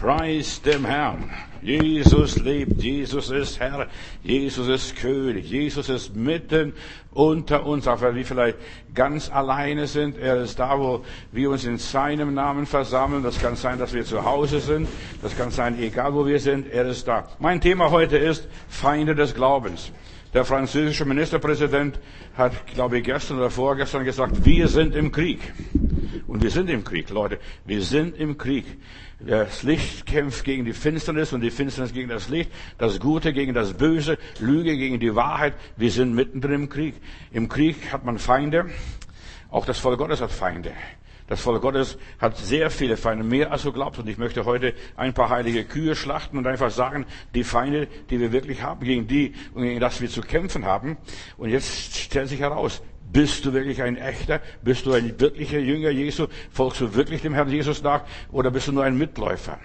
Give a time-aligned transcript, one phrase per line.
[0.00, 1.30] Preis dem Herrn.
[1.60, 3.88] Jesus lebt, Jesus ist Herr,
[4.22, 6.72] Jesus ist König, Jesus ist mitten
[7.12, 8.58] unter uns, auch wenn wir vielleicht
[8.94, 10.16] ganz alleine sind.
[10.16, 13.24] Er ist da, wo wir uns in seinem Namen versammeln.
[13.24, 14.86] Das kann sein, dass wir zu Hause sind.
[15.20, 16.70] Das kann sein, egal wo wir sind.
[16.70, 17.26] Er ist da.
[17.40, 19.90] Mein Thema heute ist Feinde des Glaubens.
[20.32, 21.98] Der französische Ministerpräsident
[22.36, 25.40] hat, glaube ich, gestern oder vorgestern gesagt, wir sind im Krieg.
[26.28, 27.38] Und wir sind im Krieg, Leute.
[27.64, 28.66] Wir sind im Krieg.
[29.18, 32.52] Das Licht kämpft gegen die Finsternis und die Finsternis gegen das Licht.
[32.76, 34.18] Das Gute gegen das Böse.
[34.38, 35.54] Lüge gegen die Wahrheit.
[35.78, 36.96] Wir sind mittendrin im Krieg.
[37.32, 38.66] Im Krieg hat man Feinde.
[39.48, 40.72] Auch das Volk Gottes hat Feinde.
[41.28, 43.98] Das Volk Gottes hat sehr viele Feinde, mehr als du glaubst.
[43.98, 48.20] Und ich möchte heute ein paar heilige Kühe schlachten und einfach sagen, die Feinde, die
[48.20, 50.98] wir wirklich haben, gegen die und gegen das wir zu kämpfen haben.
[51.38, 54.40] Und jetzt stellt sich heraus, bist du wirklich ein echter?
[54.62, 56.26] Bist du ein wirklicher Jünger Jesu?
[56.50, 58.02] Folgst du wirklich dem Herrn Jesus nach?
[58.32, 59.58] Oder bist du nur ein Mitläufer?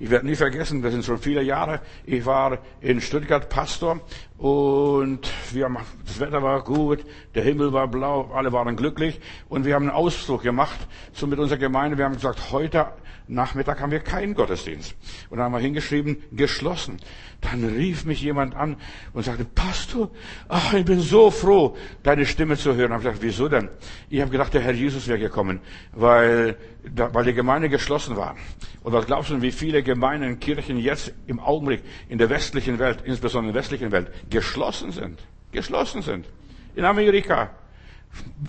[0.00, 1.80] Ich werde nie vergessen, das sind schon viele Jahre.
[2.06, 4.00] Ich war in Stuttgart Pastor
[4.36, 9.64] und wir haben, das Wetter war gut, der Himmel war blau, alle waren glücklich und
[9.64, 10.78] wir haben einen Ausflug gemacht
[11.12, 11.98] so mit unserer Gemeinde.
[11.98, 12.86] Wir haben gesagt, heute
[13.28, 14.96] Nachmittag haben wir keinen Gottesdienst.
[15.28, 16.96] Und dann haben wir hingeschrieben, geschlossen.
[17.40, 18.76] Dann rief mich jemand an
[19.12, 20.10] und sagte, Pastor,
[20.48, 22.90] ach, ich bin so froh, deine Stimme zu hören.
[22.90, 23.68] Ich habe gesagt, wieso denn?
[24.08, 25.60] Ich habe gedacht, der Herr Jesus wäre gekommen,
[25.92, 28.34] weil, weil die Gemeinde geschlossen war.
[28.82, 33.02] Und was glaubst du, wie viele Gemeinden, Kirchen jetzt im Augenblick in der westlichen Welt,
[33.04, 35.20] insbesondere in der westlichen Welt, geschlossen sind?
[35.52, 36.26] Geschlossen sind.
[36.74, 37.50] In Amerika,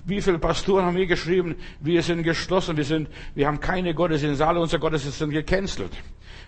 [0.06, 4.46] wie viele Pastoren haben wir geschrieben, wir sind geschlossen, wir sind, wir haben keine Gottesdienste,
[4.46, 5.92] alle unsere Gottesdienste sind gecancelt.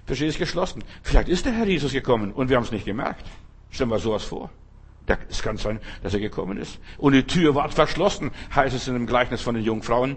[0.05, 0.83] Verstehst geschlossen.
[1.03, 3.25] Vielleicht ist der Herr Jesus gekommen und wir haben es nicht gemerkt.
[3.69, 4.49] Stellen wir sowas vor.
[5.29, 6.79] Es kann sein, dass er gekommen ist.
[6.97, 10.15] Und die Tür war verschlossen, heißt es in dem Gleichnis von den Jungfrauen.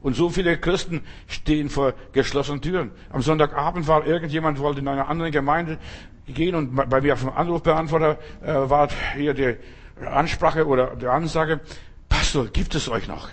[0.00, 2.92] Und so viele Christen stehen vor geschlossenen Türen.
[3.10, 5.78] Am Sonntagabend war irgendjemand, wollte in einer anderen Gemeinde
[6.26, 9.56] gehen und bei mir auf dem Anrufbeantworter äh, war hier die
[10.04, 11.60] Ansprache oder die Ansage,
[12.08, 13.28] Pastor, gibt es euch noch?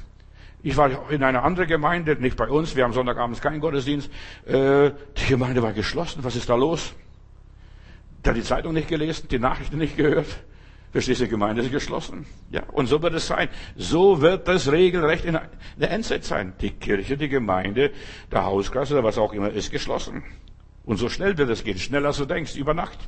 [0.61, 4.09] Ich war in einer anderen Gemeinde, nicht bei uns, wir haben Sonntagabends keinen Gottesdienst.
[4.45, 6.93] Äh, die Gemeinde war geschlossen, was ist da los?
[8.21, 10.27] Da die Zeitung nicht gelesen, die Nachrichten nicht gehört.
[10.93, 12.25] Verstehst du, die Gemeinde ist geschlossen.
[12.51, 13.49] Ja, und so wird es sein.
[13.75, 15.39] So wird das regelrecht in
[15.75, 16.53] der Endzeit sein.
[16.61, 17.91] Die Kirche, die Gemeinde,
[18.31, 20.23] der Hauskreis oder was auch immer ist geschlossen.
[20.85, 22.99] Und so schnell wird es gehen, schneller als du denkst, über Nacht.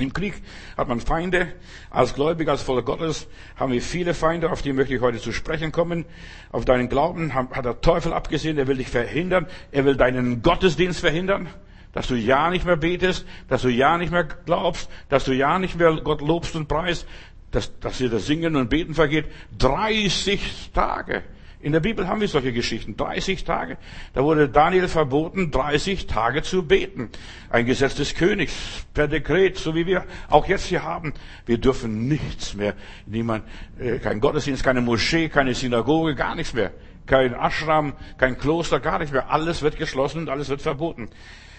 [0.00, 0.42] Im Krieg
[0.76, 1.52] hat man Feinde.
[1.90, 5.32] Als Gläubiger, als Volk Gottes haben wir viele Feinde, auf die möchte ich heute zu
[5.32, 6.04] sprechen kommen.
[6.52, 9.46] Auf deinen Glauben hat der Teufel abgesehen, er will dich verhindern.
[9.72, 11.48] Er will deinen Gottesdienst verhindern.
[11.92, 15.58] Dass du ja nicht mehr betest, dass du ja nicht mehr glaubst, dass du ja
[15.58, 17.06] nicht mehr Gott lobst und preist,
[17.50, 19.26] dass, dass dir das Singen und Beten vergeht.
[19.58, 21.22] 30 Tage.
[21.60, 22.96] In der Bibel haben wir solche Geschichten.
[22.96, 23.78] 30 Tage.
[24.12, 27.10] Da wurde Daniel verboten, 30 Tage zu beten.
[27.50, 28.52] Ein Gesetz des Königs
[28.94, 31.14] per Dekret, so wie wir auch jetzt hier haben.
[31.46, 32.74] Wir dürfen nichts mehr.
[33.06, 33.44] Niemand,
[33.78, 36.70] äh, kein Gottesdienst, keine Moschee, keine Synagoge, gar nichts mehr.
[37.06, 39.30] Kein Ashram, kein Kloster, gar nichts mehr.
[39.30, 41.10] Alles wird geschlossen und alles wird verboten.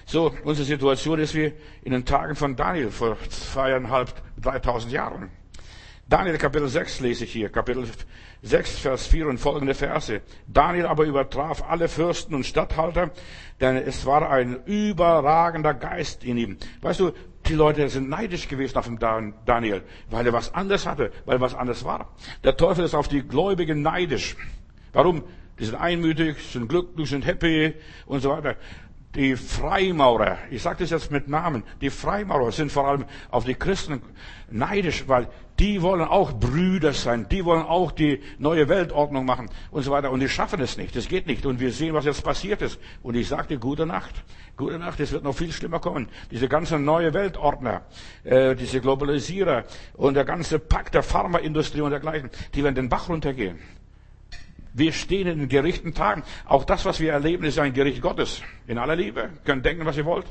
[0.06, 1.52] So, unsere Situation ist wie
[1.84, 5.30] in den Tagen von Daniel vor zweieinhalb, dreitausend Jahren.
[6.10, 7.86] Daniel Kapitel 6 lese ich hier, Kapitel
[8.42, 10.22] 6, Vers 4 und folgende Verse.
[10.48, 13.12] Daniel aber übertraf alle Fürsten und Statthalter,
[13.60, 16.58] denn es war ein überragender Geist in ihm.
[16.82, 17.12] Weißt du,
[17.48, 19.00] die Leute sind neidisch gewesen auf den
[19.46, 22.14] Daniel, weil er was anderes hatte, weil er was anderes war.
[22.44, 24.36] Der Teufel ist auf die Gläubigen neidisch.
[24.94, 25.24] Warum?
[25.60, 27.74] Die sind einmütig, sind glücklich, sind happy
[28.06, 28.56] und so weiter.
[29.16, 33.56] Die Freimaurer, ich sage das jetzt mit Namen, die Freimaurer sind vor allem auf die
[33.56, 34.02] Christen
[34.52, 35.28] neidisch, weil
[35.60, 40.10] die wollen auch Brüder sein, die wollen auch die neue Weltordnung machen und so weiter.
[40.10, 41.46] Und die schaffen es nicht, das geht nicht.
[41.46, 42.80] Und wir sehen, was jetzt passiert ist.
[43.04, 44.24] Und ich sagte, gute Nacht,
[44.56, 46.08] gute Nacht, es wird noch viel schlimmer kommen.
[46.32, 47.82] Diese ganze neue Weltordner,
[48.24, 53.10] äh, diese Globalisierer und der ganze Pakt der Pharmaindustrie und dergleichen, die werden den Bach
[53.10, 53.60] runtergehen.
[54.74, 56.24] Wir stehen in den gerichten Tagen.
[56.46, 58.42] Auch das, was wir erleben, ist ein Gericht Gottes.
[58.68, 59.22] In aller Liebe.
[59.22, 60.28] Ihr könnt denken, was ihr wollt.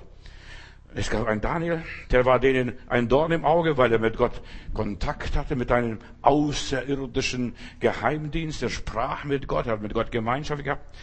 [0.98, 4.42] Es gab einen Daniel, der war denen ein Dorn im Auge, weil er mit Gott
[4.74, 8.64] Kontakt hatte, mit einem außerirdischen Geheimdienst.
[8.64, 10.96] Er sprach mit Gott, er hat mit Gott Gemeinschaft gehabt.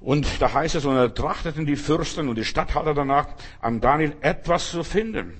[0.00, 3.28] Und da heißt es, und er trachteten die Fürsten und die Statthalter danach,
[3.60, 5.34] an Daniel etwas zu finden,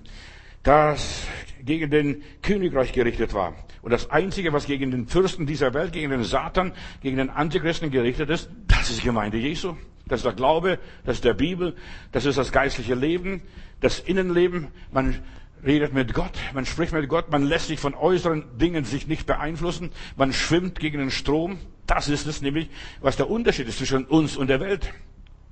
[0.62, 1.24] das
[1.64, 3.56] gegen den Königreich gerichtet war.
[3.82, 6.70] Und das Einzige, was gegen den Fürsten dieser Welt, gegen den Satan,
[7.00, 9.74] gegen den Antichristen gerichtet ist, das ist die Gemeinde Jesu.
[10.12, 11.74] Das ist der Glaube, das ist der Bibel,
[12.12, 13.40] das ist das geistliche Leben,
[13.80, 14.68] das Innenleben.
[14.92, 15.18] Man
[15.64, 19.24] redet mit Gott, man spricht mit Gott, man lässt sich von äußeren Dingen sich nicht
[19.24, 21.58] beeinflussen, man schwimmt gegen den Strom.
[21.86, 22.68] Das ist es nämlich,
[23.00, 24.92] was der Unterschied ist zwischen uns und der Welt.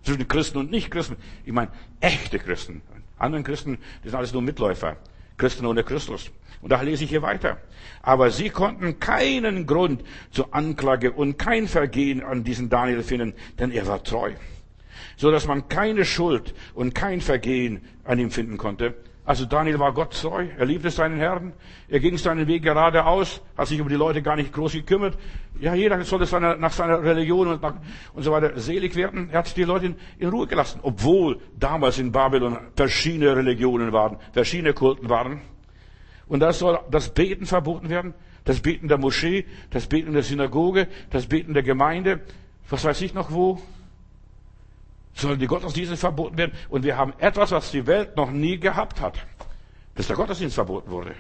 [0.03, 1.17] zwischen Christen und Nicht-Christen.
[1.47, 1.71] Ich meine,
[2.01, 2.83] echte Christen.
[3.17, 4.99] Anderen Christen, die sind alles nur Mitläufer.
[5.41, 6.31] Christen ohne Christus.
[6.63, 7.57] Und da lese ich hier weiter.
[8.03, 13.73] Aber sie konnten keinen Grund zur Anklage und kein Vergehen an diesen Daniel finden, denn
[13.73, 14.33] er war treu.
[15.17, 18.95] So dass man keine Schuld und kein Vergehen an ihm finden konnte.
[19.25, 21.53] Also Daniel war Gott treu, er liebte seinen Herrn,
[21.89, 25.19] er ging seinen Weg geradeaus, hat sich über die Leute gar nicht groß gekümmert.
[25.61, 27.75] Ja, jeder sollte seine, nach seiner Religion und, nach,
[28.15, 29.29] und so weiter selig werden.
[29.31, 34.17] Er hat die Leute in, in Ruhe gelassen, obwohl damals in Babylon verschiedene Religionen waren,
[34.33, 35.43] verschiedene Kulten waren.
[36.27, 38.15] Und da soll das Beten verboten werden,
[38.45, 42.21] das Beten der Moschee, das Beten der Synagoge, das Beten der Gemeinde,
[42.71, 43.61] was weiß ich noch wo
[45.15, 46.53] sollen die Gottesdienste verboten werden.
[46.69, 49.19] Und wir haben etwas, was die Welt noch nie gehabt hat.
[49.95, 51.15] Dass der Gottesdienst verboten wurde.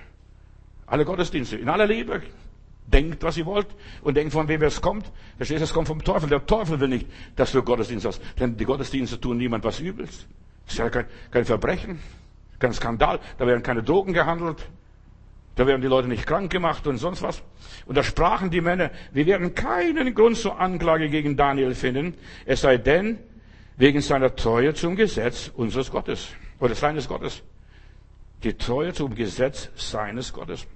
[0.86, 2.22] Alle Gottesdienste, in aller Liebe.
[2.86, 3.68] Denkt, was ihr wollt
[4.02, 5.10] und denkt, von wem es kommt.
[5.36, 6.28] Verstehst du, es kommt vom Teufel.
[6.28, 7.06] Der Teufel will nicht,
[7.36, 8.20] dass du Gottesdienst hast.
[8.38, 10.26] Denn die Gottesdienste tun niemand was Übels.
[10.64, 12.00] Das ist ja kein, kein Verbrechen,
[12.58, 13.20] kein Skandal.
[13.38, 14.66] Da werden keine Drogen gehandelt.
[15.56, 17.42] Da werden die Leute nicht krank gemacht und sonst was.
[17.86, 22.14] Und da sprachen die Männer, wir werden keinen Grund zur Anklage gegen Daniel finden,
[22.46, 23.18] es sei denn,
[23.80, 26.28] wegen seiner Treue zum Gesetz unseres Gottes
[26.58, 27.42] oder seines Gottes.
[28.42, 30.66] Die Treue zum Gesetz seines Gottes.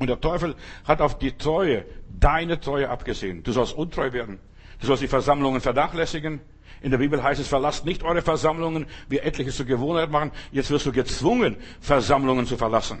[0.00, 1.84] Und der Teufel hat auf die Treue,
[2.18, 3.44] deine Treue abgesehen.
[3.44, 4.40] Du sollst untreu werden.
[4.80, 6.40] Du sollst die Versammlungen vernachlässigen.
[6.80, 10.32] In der Bibel heißt es, verlasst nicht eure Versammlungen, wie etliche zur Gewohnheit machen.
[10.50, 12.98] Jetzt wirst du gezwungen, Versammlungen zu verlassen.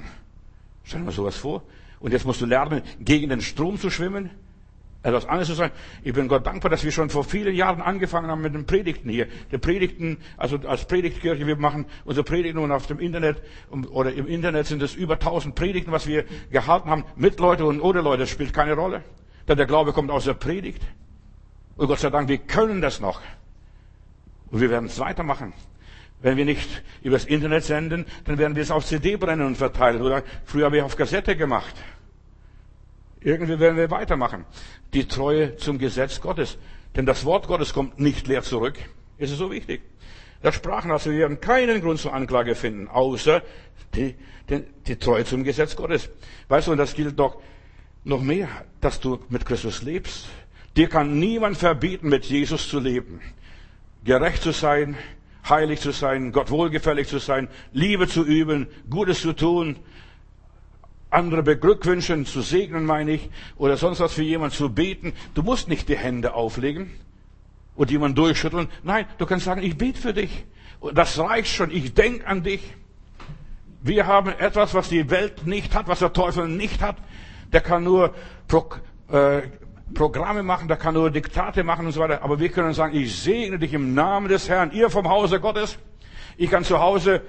[0.84, 1.64] Stell dir mal sowas vor.
[1.98, 4.30] Und jetzt musst du lernen, gegen den Strom zu schwimmen
[5.02, 5.70] etwas anderes zu sein.
[6.02, 9.10] Ich bin Gott dankbar, dass wir schon vor vielen Jahren angefangen haben mit den Predigten
[9.10, 9.26] hier.
[9.50, 13.42] Die Predigten, also als Predigtkirche, wir machen unsere Predigten und auf dem Internet
[13.90, 17.80] oder im Internet sind es über tausend Predigten, was wir gehalten haben, mit Leute und
[17.80, 18.20] ohne Leute.
[18.20, 19.02] Das spielt keine Rolle.
[19.48, 20.82] Denn der Glaube kommt aus der Predigt.
[21.76, 23.20] Und Gott sei Dank, wir können das noch.
[24.50, 25.52] Und wir werden es weitermachen.
[26.20, 30.02] Wenn wir nicht übers Internet senden, dann werden wir es auf CD brennen und verteilen.
[30.02, 31.74] Oder früher habe ich auf Kassette gemacht.
[33.24, 34.44] Irgendwie werden wir weitermachen.
[34.94, 36.58] Die Treue zum Gesetz Gottes.
[36.96, 38.78] Denn das Wort Gottes kommt nicht leer zurück.
[39.18, 39.82] Ist es so wichtig?
[40.42, 43.42] Da sprachen also, wir werden keinen Grund zur Anklage finden, außer
[43.94, 44.16] die,
[44.50, 46.08] die, die Treue zum Gesetz Gottes.
[46.48, 47.40] Weißt du, und das gilt doch
[48.04, 48.48] noch mehr,
[48.80, 50.26] dass du mit Christus lebst.
[50.76, 53.20] Dir kann niemand verbieten, mit Jesus zu leben.
[54.04, 54.96] Gerecht zu sein,
[55.48, 59.76] heilig zu sein, Gott wohlgefällig zu sein, Liebe zu üben, Gutes zu tun,
[61.12, 65.12] andere beglückwünschen, zu segnen, meine ich, oder sonst was für jemanden zu beten.
[65.34, 66.90] Du musst nicht die Hände auflegen
[67.74, 68.68] und jemanden durchschütteln.
[68.82, 70.44] Nein, du kannst sagen, ich bete für dich.
[70.94, 71.70] Das reicht schon.
[71.70, 72.74] Ich denke an dich.
[73.82, 76.96] Wir haben etwas, was die Welt nicht hat, was der Teufel nicht hat.
[77.52, 78.14] Der kann nur
[78.48, 78.70] Pro,
[79.10, 79.42] äh,
[79.94, 82.22] Programme machen, der kann nur Diktate machen und so weiter.
[82.22, 85.78] Aber wir können sagen, ich segne dich im Namen des Herrn, ihr vom Hause Gottes.
[86.36, 87.22] Ich kann zu Hause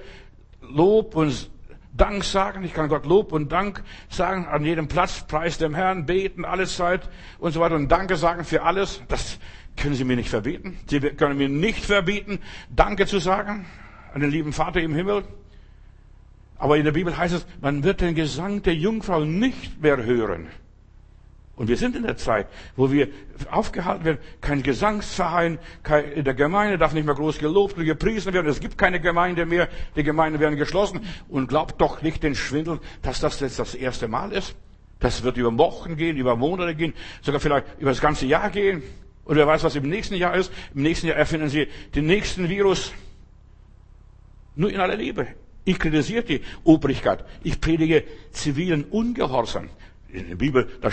[0.62, 1.50] Lob und
[1.96, 2.64] Dank sagen.
[2.64, 6.76] Ich kann Gott Lob und Dank sagen an jedem Platz, preis dem Herrn, beten, alles
[6.76, 7.08] Zeit
[7.38, 9.02] und so weiter und Danke sagen für alles.
[9.08, 9.38] Das
[9.76, 10.78] können Sie mir nicht verbieten.
[10.88, 12.40] Sie können mir nicht verbieten,
[12.74, 13.66] Danke zu sagen
[14.12, 15.24] an den lieben Vater im Himmel.
[16.56, 20.46] Aber in der Bibel heißt es, man wird den Gesang der Jungfrau nicht mehr hören.
[21.56, 23.08] Und wir sind in der Zeit, wo wir
[23.50, 28.32] aufgehalten werden, kein Gesangsverein, kein, in der Gemeinde darf nicht mehr groß gelobt und gepriesen
[28.32, 28.48] werden.
[28.48, 31.00] Es gibt keine Gemeinde mehr, die Gemeinden werden geschlossen.
[31.28, 34.56] Und glaubt doch nicht den Schwindel, dass das jetzt das erste Mal ist.
[34.98, 36.92] Das wird über Wochen gehen, über Monate gehen,
[37.22, 38.82] sogar vielleicht über das ganze Jahr gehen.
[39.24, 40.52] Und wer weiß, was im nächsten Jahr ist.
[40.74, 42.92] Im nächsten Jahr erfinden sie den nächsten Virus.
[44.56, 45.28] Nur in aller Liebe.
[45.64, 47.24] Ich kritisiere die Obrigkeit.
[47.42, 49.70] Ich predige zivilen Ungehorsam
[50.14, 50.90] in der Bibel, da,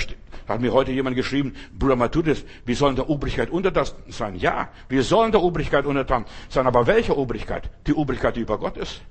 [0.47, 4.35] hat mir heute jemand geschrieben, Bruder Matthäus, wir sollen der Obrigkeit untertan sein.
[4.35, 6.67] Ja, wir sollen der Obrigkeit untertan sein.
[6.67, 7.69] Aber welche Obrigkeit?
[7.87, 9.01] Die Obrigkeit, die über Gott ist.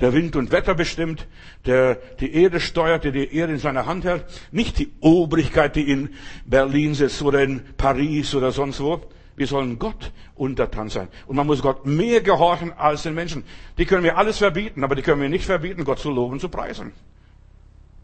[0.00, 1.26] Der Wind und Wetter bestimmt,
[1.66, 4.24] der die Erde steuert, der die Erde in seiner Hand hält.
[4.50, 6.10] Nicht die Obrigkeit, die in
[6.46, 9.02] Berlin sitzt oder in Paris oder sonst wo.
[9.36, 11.08] Wir sollen Gott untertan sein.
[11.26, 13.44] Und man muss Gott mehr gehorchen als den Menschen.
[13.76, 16.48] Die können wir alles verbieten, aber die können wir nicht verbieten, Gott zu loben, zu
[16.48, 16.92] preisen.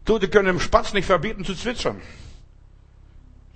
[0.07, 2.01] Tote können dem Spatz nicht verbieten zu zwitschern.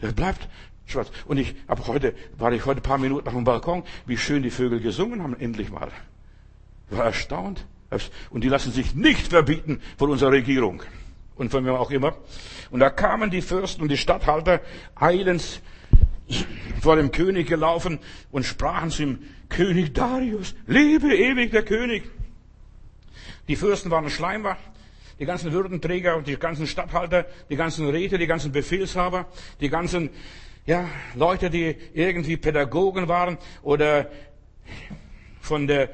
[0.02, 0.48] Der bleibt
[0.86, 1.10] schwarz.
[1.26, 4.44] Und ich habe heute, war ich heute ein paar Minuten auf dem Balkon, wie schön
[4.44, 5.92] die Vögel gesungen haben, endlich mal.
[6.92, 7.66] Ich war erstaunt.
[8.30, 10.84] Und die lassen sich nicht verbieten von unserer Regierung.
[11.36, 12.16] Und von wem auch immer.
[12.70, 14.60] Und da kamen die Fürsten und die Statthalter
[14.96, 15.62] eilends
[16.82, 18.00] vor dem König gelaufen
[18.32, 22.04] und sprachen zu ihm, König Darius, lebe ewig der König.
[23.48, 24.58] Die Fürsten waren Schleimer,
[25.22, 29.28] die ganzen Würdenträger die ganzen Statthalter, die ganzen Räte, die ganzen Befehlshaber,
[29.60, 30.10] die ganzen
[30.66, 34.10] ja, Leute, die irgendwie Pädagogen waren oder
[35.40, 35.92] von der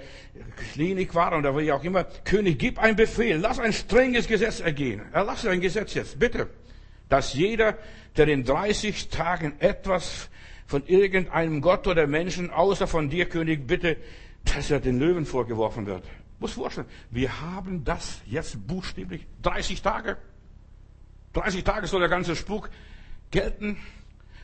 [0.72, 2.06] Klinik waren oder wie auch immer.
[2.24, 5.02] König, gib ein Befehl, lass ein strenges Gesetz ergehen.
[5.12, 6.48] Erlasse ein Gesetz jetzt, bitte.
[7.10, 7.78] Dass jeder,
[8.16, 10.30] der in 30 Tagen etwas
[10.68, 13.98] von irgendeinem Gott oder Menschen, außer von dir, König, bitte,
[14.46, 16.04] dass er den Löwen vorgeworfen wird.
[16.40, 20.18] Muss vorstellen, wir haben das jetzt buchstäblich 30 Tage.
[21.34, 22.70] 30 Tage soll der ganze Spuk
[23.32, 23.78] gelten.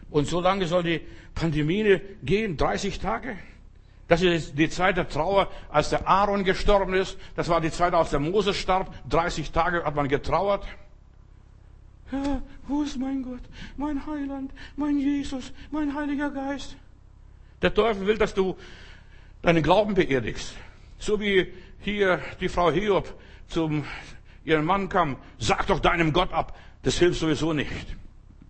[0.09, 1.01] Und so lange soll die
[1.35, 3.37] Pandemie gehen, 30 Tage.
[4.07, 7.17] Das ist die Zeit der Trauer, als der Aaron gestorben ist.
[7.35, 8.93] Das war die Zeit, als der Moses starb.
[9.09, 10.65] 30 Tage hat man getrauert.
[12.11, 13.41] Ja, wo ist mein Gott,
[13.75, 16.75] mein Heiland, mein Jesus, mein Heiliger Geist?
[17.61, 18.55] Der Teufel will, dass du
[19.41, 20.53] deinen Glauben beerdigst.
[20.99, 21.51] So wie
[21.83, 23.13] hier die Frau Hiob
[23.47, 23.85] zum
[24.45, 26.57] ihren Mann kam, sag doch deinem Gott ab.
[26.83, 27.95] Das hilft sowieso nicht.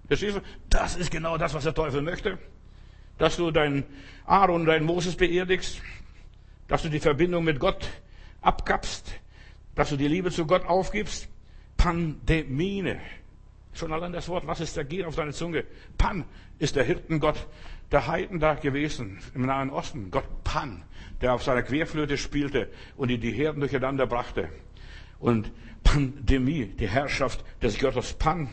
[0.08, 0.42] Verstehst du?
[0.70, 2.40] Das ist genau das, was der Teufel möchte.
[3.18, 3.84] Dass du deinen
[4.26, 5.82] Aaron deinen Moses beerdigst.
[6.68, 7.90] Dass du die Verbindung mit Gott
[8.42, 9.14] abkappst.
[9.76, 11.30] Dass du die Liebe zu Gott aufgibst.
[11.78, 13.00] Pandemine.
[13.74, 15.66] Schon allein das Wort, lass es da gehen auf deine Zunge.
[15.98, 16.26] Pan
[16.60, 17.48] ist der Hirtengott
[17.94, 20.10] der Heiden da gewesen im Nahen Osten.
[20.10, 20.84] Gott Pan,
[21.22, 24.50] der auf seiner Querflöte spielte und die, die Herden durcheinander brachte.
[25.20, 25.52] Und
[25.84, 28.50] Pandemie, die Herrschaft des Götters Pan.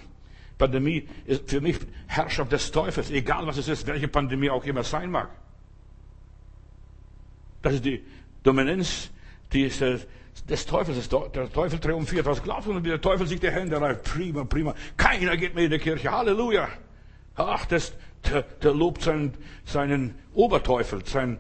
[0.59, 4.85] Pandemie ist für mich Herrschaft des Teufels, egal was es ist, welche Pandemie auch immer
[4.85, 5.31] sein mag.
[7.63, 8.05] Das ist die
[8.43, 9.11] Dominanz
[9.53, 10.07] dieses,
[10.49, 11.09] des Teufels.
[11.09, 12.27] Der Teufel triumphiert.
[12.27, 14.05] Was glaubst du, wie der Teufel sich die Hände reibt?
[14.05, 14.75] Prima, prima.
[14.99, 16.11] Keiner geht mehr in die Kirche.
[16.11, 16.69] Halleluja.
[17.37, 17.95] Ach, das,
[18.29, 19.35] der, der lobt seinen,
[19.65, 21.39] seinen Oberteufel, seinen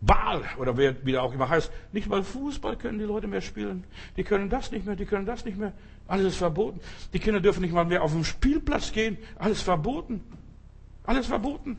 [0.00, 1.70] Baal oder wer, wie der auch immer heißt.
[1.92, 3.84] Nicht mal Fußball können die Leute mehr spielen.
[4.16, 5.72] Die können das nicht mehr, die können das nicht mehr.
[6.08, 6.80] Alles ist verboten.
[7.12, 9.18] Die Kinder dürfen nicht mal mehr auf den Spielplatz gehen.
[9.38, 10.22] Alles verboten.
[11.04, 11.76] Alles verboten.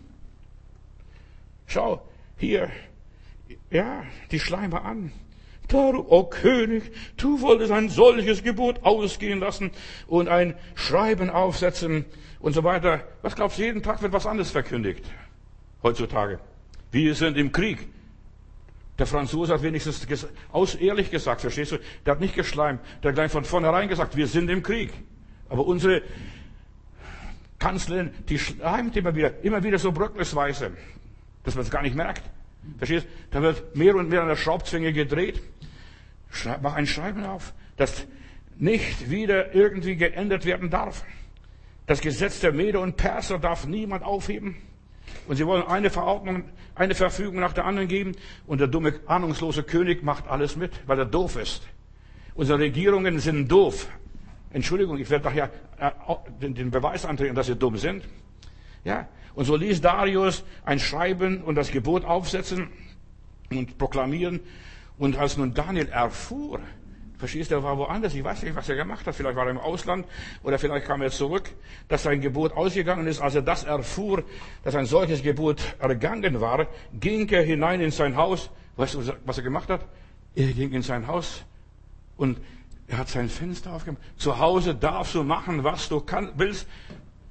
[1.65, 2.01] Schau,
[2.37, 2.69] hier,
[3.69, 5.11] ja, die Schleimer an.
[5.67, 9.71] Darum, o oh König, du wolltest ein solches Gebot ausgehen lassen
[10.05, 12.05] und ein Schreiben aufsetzen
[12.41, 13.03] und so weiter.
[13.21, 15.05] Was glaubst du, jeden Tag wird was anderes verkündigt?
[15.83, 16.39] Heutzutage.
[16.91, 17.87] Wir sind im Krieg.
[18.99, 20.05] Der Franzose hat wenigstens
[20.51, 21.77] aus, ehrlich gesagt, verstehst du?
[22.05, 22.81] Der hat nicht geschleimt.
[23.01, 24.91] Der hat gleich von vornherein gesagt, wir sind im Krieg.
[25.49, 26.03] Aber unsere
[27.57, 30.71] Kanzlerin, die schleimt immer wieder, immer wieder so bröckelsweise,
[31.43, 32.23] dass man es gar nicht merkt.
[32.77, 33.09] Verstehst du?
[33.31, 35.41] Da wird mehr und mehr an der Schraubzwinge gedreht.
[36.61, 38.05] Mach ein Schreiben auf, das
[38.57, 41.03] nicht wieder irgendwie geändert werden darf.
[41.91, 44.55] Das Gesetz der Mede und Perser darf niemand aufheben.
[45.27, 48.13] Und sie wollen eine Verordnung, eine Verfügung nach der anderen geben.
[48.47, 51.67] Und der dumme, ahnungslose König macht alles mit, weil er doof ist.
[52.33, 53.89] Unsere Regierungen sind doof.
[54.53, 55.91] Entschuldigung, ich werde nachher äh,
[56.39, 58.05] den Beweis antreten, dass sie dumm sind.
[58.85, 59.09] Ja.
[59.35, 62.69] Und so ließ Darius ein Schreiben und das Gebot aufsetzen
[63.49, 64.39] und proklamieren.
[64.97, 66.61] Und als nun Daniel erfuhr,
[67.21, 68.15] Verstehst du, er war woanders.
[68.15, 69.13] Ich weiß nicht, was er gemacht hat.
[69.13, 70.07] Vielleicht war er im Ausland
[70.41, 71.51] oder vielleicht kam er zurück,
[71.87, 73.21] dass sein Gebot ausgegangen ist.
[73.21, 74.23] Als er das erfuhr,
[74.63, 76.65] dass ein solches Gebot ergangen war,
[76.99, 78.49] ging er hinein in sein Haus.
[78.75, 79.85] Weißt du, was er gemacht hat?
[80.33, 81.43] Er ging in sein Haus
[82.17, 82.41] und
[82.87, 84.01] er hat sein Fenster aufgemacht.
[84.17, 86.65] Zu Hause darfst du machen, was du kann, willst.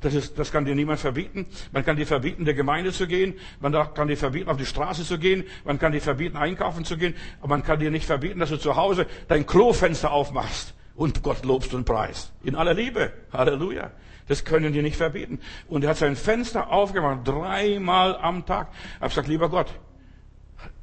[0.00, 1.46] Das, ist, das kann dir niemand verbieten.
[1.72, 3.34] Man kann dir verbieten, der Gemeinde zu gehen.
[3.60, 5.44] Man kann dir verbieten, auf die Straße zu gehen.
[5.64, 7.14] Man kann dir verbieten, einkaufen zu gehen.
[7.40, 11.44] Aber man kann dir nicht verbieten, dass du zu Hause dein Klofenster aufmachst und Gott
[11.44, 12.32] lobst und preist.
[12.42, 13.12] In aller Liebe.
[13.32, 13.90] Halleluja.
[14.28, 15.40] Das können die nicht verbieten.
[15.68, 18.68] Und er hat sein Fenster aufgemacht, dreimal am Tag.
[18.72, 19.74] Ich habe gesagt, lieber Gott,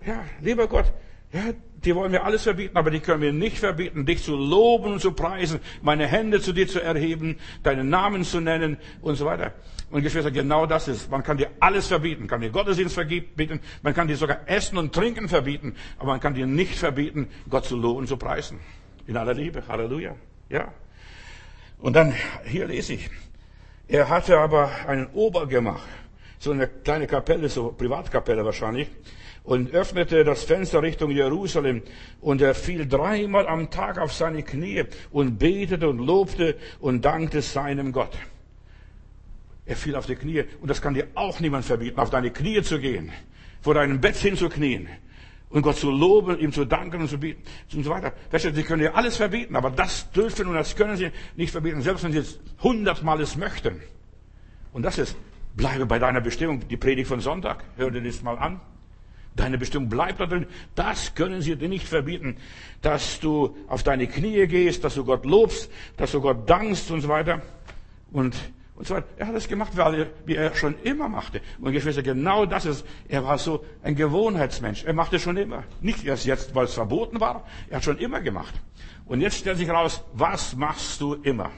[0.06, 0.92] ja, lieber Gott,
[1.34, 1.54] ja,
[1.84, 5.02] die wollen mir alles verbieten, aber die können mir nicht verbieten, dich zu loben und
[5.02, 9.54] zu preisen, meine Hände zu dir zu erheben, deinen Namen zu nennen und so weiter.
[9.90, 11.10] Und Geschwister, genau das ist.
[11.12, 14.94] Man kann dir alles verbieten, kann dir Gottesdienst verbieten, man kann dir sogar Essen und
[14.94, 18.60] Trinken verbieten, aber man kann dir nicht verbieten, Gott zu loben und zu preisen.
[19.06, 19.64] In aller Liebe.
[19.68, 20.16] Halleluja.
[20.50, 20.74] Ja.
[21.80, 22.14] Und dann,
[22.46, 23.10] hier lese ich.
[23.88, 25.84] Er hatte aber einen Obergemach,
[26.40, 28.90] so eine kleine Kapelle, so Privatkapelle wahrscheinlich,
[29.48, 31.82] und öffnete das Fenster Richtung Jerusalem.
[32.20, 37.42] Und er fiel dreimal am Tag auf seine Knie und betete und lobte und dankte
[37.42, 38.12] seinem Gott.
[39.66, 40.44] Er fiel auf die Knie.
[40.60, 43.14] Und das kann dir auch niemand verbieten, auf deine Knie zu gehen,
[43.62, 44.90] vor deinem Bett hinzuknien
[45.50, 47.42] und Gott zu loben, ihm zu danken und zu bieten
[47.74, 48.12] und so weiter.
[48.32, 51.82] Weißt sie können dir alles verbieten, aber das dürfen und das können sie nicht verbieten,
[51.82, 53.82] selbst wenn sie es hundertmal es möchten.
[54.74, 55.16] Und das ist,
[55.56, 57.64] bleibe bei deiner Bestimmung, die Predigt von Sonntag.
[57.78, 58.60] Hör dir das mal an.
[59.38, 60.48] Deine Bestimmung bleibt da drin.
[60.76, 62.36] Das können sie dir nicht verbieten.
[62.82, 67.02] Dass du auf deine Knie gehst, dass du Gott lobst, dass du Gott dankst und
[67.02, 67.42] so weiter.
[68.12, 68.36] Und,
[68.76, 69.08] Und so weiter.
[69.18, 69.74] Er hat es gemacht,
[70.26, 71.42] wie er schon immer machte.
[71.60, 74.84] Und Geschwister, genau das ist, er war so ein Gewohnheitsmensch.
[74.84, 75.64] Er machte schon immer.
[75.82, 77.44] Nicht erst jetzt, weil es verboten war.
[77.70, 78.54] Er hat schon immer gemacht.
[79.06, 81.50] Und jetzt stellt sich heraus, was machst du immer?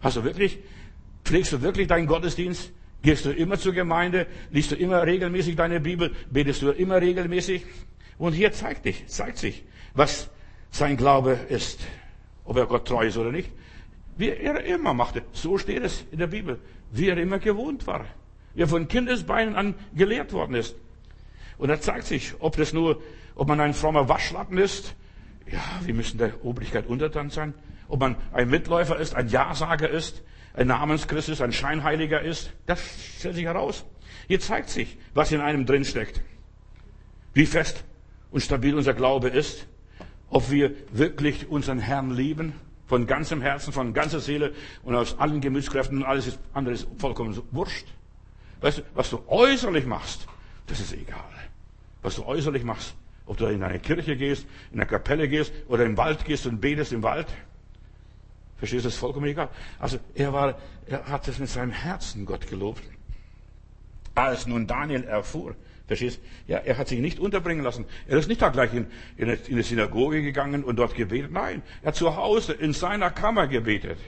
[0.00, 0.58] Hast du wirklich,
[1.24, 2.72] pflegst du wirklich deinen Gottesdienst?
[3.02, 4.26] Gehst du immer zur Gemeinde?
[4.50, 6.14] Liest du immer regelmäßig deine Bibel?
[6.30, 7.64] Betest du immer regelmäßig?
[8.18, 9.64] Und hier zeigt dich, zeigt sich,
[9.94, 10.28] was
[10.70, 11.80] sein Glaube ist.
[12.44, 13.50] Ob er Gott treu ist oder nicht.
[14.16, 15.22] Wie er immer machte.
[15.32, 16.58] So steht es in der Bibel.
[16.90, 18.04] Wie er immer gewohnt war.
[18.54, 20.74] Wie er von Kindesbeinen an gelehrt worden ist.
[21.58, 23.00] Und er zeigt sich, ob das nur,
[23.36, 24.94] ob man ein frommer Waschlappen ist.
[25.50, 27.54] Ja, wir müssen der Obrigkeit untertan sein.
[27.86, 30.22] Ob man ein Mitläufer ist, ein Ja-Sager ist,
[30.58, 32.52] ein Namenschrist ist, ein Scheinheiliger ist.
[32.66, 32.80] Das
[33.18, 33.84] stellt sich heraus.
[34.26, 36.20] Hier zeigt sich, was in einem drinsteckt.
[37.32, 37.84] Wie fest
[38.32, 39.66] und stabil unser Glaube ist.
[40.30, 42.52] Ob wir wirklich unseren Herrn lieben
[42.86, 47.40] von ganzem Herzen, von ganzer Seele und aus allen Gemütskräften und alles andere ist vollkommen
[47.52, 47.86] wurscht.
[48.60, 50.26] Weißt du, was du äußerlich machst,
[50.66, 51.22] das ist egal.
[52.02, 52.94] Was du äußerlich machst,
[53.26, 56.60] ob du in eine Kirche gehst, in eine Kapelle gehst oder im Wald gehst und
[56.60, 57.28] betest im Wald,
[58.58, 59.48] verstehst du, das ist vollkommen egal.
[59.78, 62.82] Also er war, er hat es mit seinem Herzen Gott gelobt.
[64.14, 65.54] Als nun Daniel erfuhr,
[65.88, 66.20] Verstehst?
[66.46, 67.86] Ja, er hat sich nicht unterbringen lassen.
[68.06, 68.86] Er ist nicht da gleich in,
[69.16, 71.32] in, in die Synagoge gegangen und dort gebetet.
[71.32, 73.98] Nein, er hat zu Hause in seiner Kammer gebetet.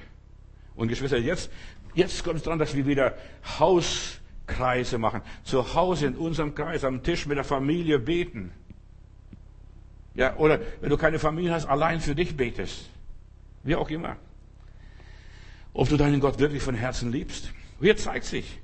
[0.77, 1.51] Und Geschwister, jetzt,
[1.95, 3.15] jetzt kommt es dran, dass wir wieder
[3.59, 5.23] Hauskreise machen.
[5.43, 8.53] Zu Hause in unserem Kreis, am Tisch mit der Familie beten.
[10.15, 12.91] Ja, oder wenn du keine Familie hast, allein für dich betest.
[13.63, 14.17] Wie auch immer.
[15.73, 17.53] Ob du deinen Gott wirklich von Herzen liebst.
[17.81, 18.59] Hier zeigt sich,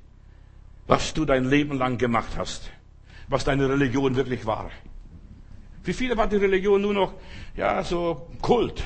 [0.85, 2.71] was du dein Leben lang gemacht hast
[3.27, 4.71] was deine Religion wirklich war.
[5.83, 7.13] Für viele war die Religion nur noch,
[7.55, 8.83] ja, so Kult,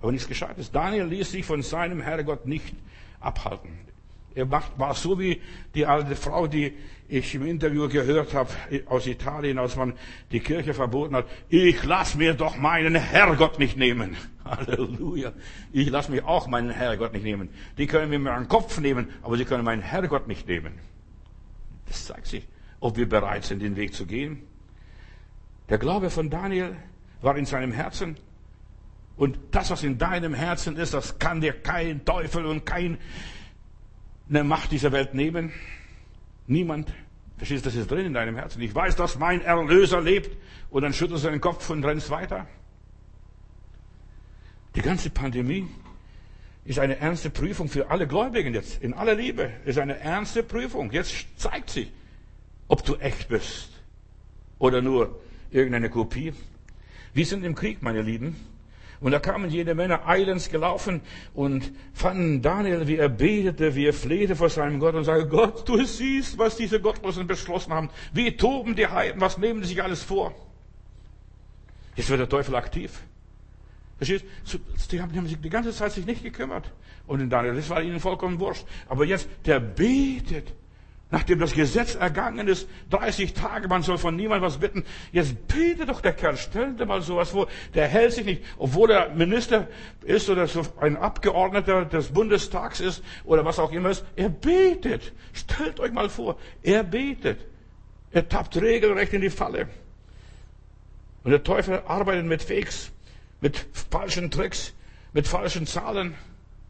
[0.00, 0.70] aber nichts Gescheites.
[0.70, 2.74] Daniel ließ sich von seinem Herrgott nicht
[3.20, 3.70] abhalten.
[4.34, 5.40] Er war so wie
[5.74, 6.72] die alte Frau, die
[7.08, 8.50] ich im Interview gehört habe
[8.86, 9.94] aus Italien, als man
[10.30, 11.26] die Kirche verboten hat.
[11.48, 14.16] Ich lass mir doch meinen Herrgott nicht nehmen.
[14.44, 15.32] Halleluja.
[15.72, 17.48] Ich lass mir auch meinen Herrgott nicht nehmen.
[17.78, 20.74] Die können mir meinen Kopf nehmen, aber sie können meinen Herrgott nicht nehmen.
[21.86, 22.46] Das zeigt sich
[22.80, 24.42] ob wir bereit sind, den Weg zu gehen.
[25.68, 26.74] Der Glaube von Daniel
[27.20, 28.16] war in seinem Herzen.
[29.16, 32.64] Und das, was in deinem Herzen ist, das kann dir kein Teufel und
[34.30, 35.52] keine Macht dieser Welt nehmen.
[36.46, 36.92] Niemand.
[37.36, 38.62] Verstehst du, das ist drin in deinem Herzen.
[38.62, 40.36] Ich weiß, dass mein Erlöser lebt.
[40.70, 42.46] Und dann schüttelst du deinen Kopf und rennst weiter.
[44.76, 45.66] Die ganze Pandemie
[46.64, 48.80] ist eine ernste Prüfung für alle Gläubigen jetzt.
[48.82, 50.92] In aller Liebe ist eine ernste Prüfung.
[50.92, 51.90] Jetzt zeigt sich,
[52.68, 53.70] ob du echt bist
[54.60, 56.34] oder nur irgendeine Kopie.
[57.14, 58.36] Wir sind im Krieg, meine Lieben.
[59.00, 61.00] Und da kamen jede Männer eilends gelaufen
[61.32, 65.66] und fanden Daniel, wie er betete, wie er flehte vor seinem Gott und sagte, Gott,
[65.66, 67.88] du siehst, was diese Gottlosen beschlossen haben.
[68.12, 70.34] Wie toben die Heiden, was nehmen sie sich alles vor?
[71.96, 73.00] Jetzt wird der Teufel aktiv.
[73.96, 74.24] Verstehst
[74.90, 76.70] Die haben sich die ganze Zeit sich nicht gekümmert.
[77.06, 78.64] Und in Daniel, das war ihnen vollkommen wurscht.
[78.88, 80.52] Aber jetzt, der betet.
[81.12, 84.84] Nachdem das Gesetz ergangen ist, 30 Tage, man soll von niemandem was bitten.
[85.10, 87.48] Jetzt bete doch der Kerl, stell dir mal sowas vor.
[87.74, 89.66] Der hält sich nicht, obwohl er Minister
[90.04, 94.04] ist oder so ein Abgeordneter des Bundestags ist oder was auch immer ist.
[94.14, 95.12] Er betet.
[95.32, 97.40] Stellt euch mal vor, er betet.
[98.12, 99.68] Er tappt regelrecht in die Falle.
[101.24, 102.92] Und der Teufel arbeitet mit Fakes,
[103.40, 104.74] mit falschen Tricks,
[105.12, 106.14] mit falschen Zahlen.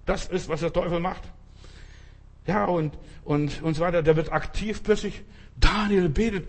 [0.07, 1.23] Das ist, was der Teufel macht.
[2.47, 4.03] Ja, und, und, und so weiter.
[4.03, 5.23] Der wird aktiv plötzlich.
[5.57, 6.49] Daniel betet.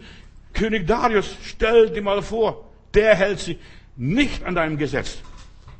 [0.54, 3.58] König Darius, stell dir mal vor, der hält sich
[3.96, 5.20] nicht an deinem Gesetz.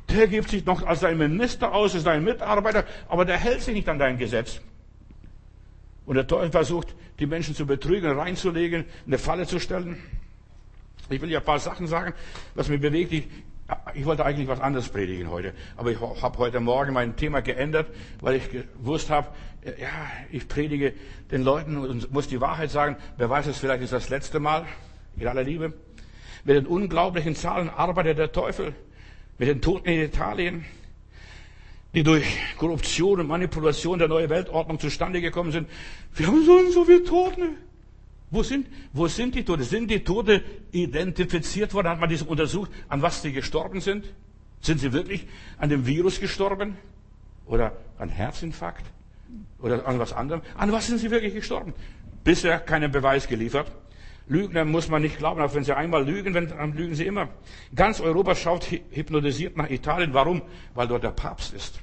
[0.08, 3.74] Der gibt sich noch als dein Minister aus, ist dein Mitarbeiter, aber der hält sich
[3.74, 4.60] nicht an dein Gesetz.
[6.04, 9.98] Und der Teufel versucht, die Menschen zu betrügen, reinzulegen, eine Falle zu stellen.
[11.08, 12.14] Ich will ja ein paar Sachen sagen,
[12.54, 13.12] was mich bewegt.
[13.12, 13.28] Ich
[13.94, 17.88] ich wollte eigentlich was anderes predigen heute, aber ich habe heute Morgen mein Thema geändert,
[18.20, 19.28] weil ich gewusst habe,
[19.64, 20.92] ja, ich predige
[21.30, 22.96] den Leuten und muss die Wahrheit sagen.
[23.16, 24.66] Wer weiß es, vielleicht ist das letzte Mal,
[25.16, 25.72] in aller Liebe.
[26.44, 28.74] Mit den unglaublichen Zahlen arbeitet der Teufel,
[29.38, 30.64] mit den Toten in Italien,
[31.94, 32.24] die durch
[32.56, 35.68] Korruption und Manipulation der neue Weltordnung zustande gekommen sind.
[36.14, 37.56] Wir haben so und so viele Toten.
[38.30, 39.62] Wo sind, wo sind die Tote?
[39.62, 41.88] Sind die Tote identifiziert worden?
[41.88, 44.06] Hat man das untersucht, an was sie gestorben sind?
[44.62, 45.26] Sind sie wirklich
[45.58, 46.78] an dem Virus gestorben?
[47.44, 48.86] Oder an Herzinfarkt?
[49.58, 50.42] Oder an was anderem?
[50.56, 51.74] An was sind sie wirklich gestorben?
[52.24, 53.70] Bisher keinen Beweis geliefert.
[54.28, 57.28] Lügner muss man nicht glauben, auch wenn sie einmal lügen, dann lügen sie immer.
[57.74, 60.14] Ganz Europa schaut hypnotisiert nach Italien.
[60.14, 60.42] Warum?
[60.74, 61.80] Weil dort der Papst ist.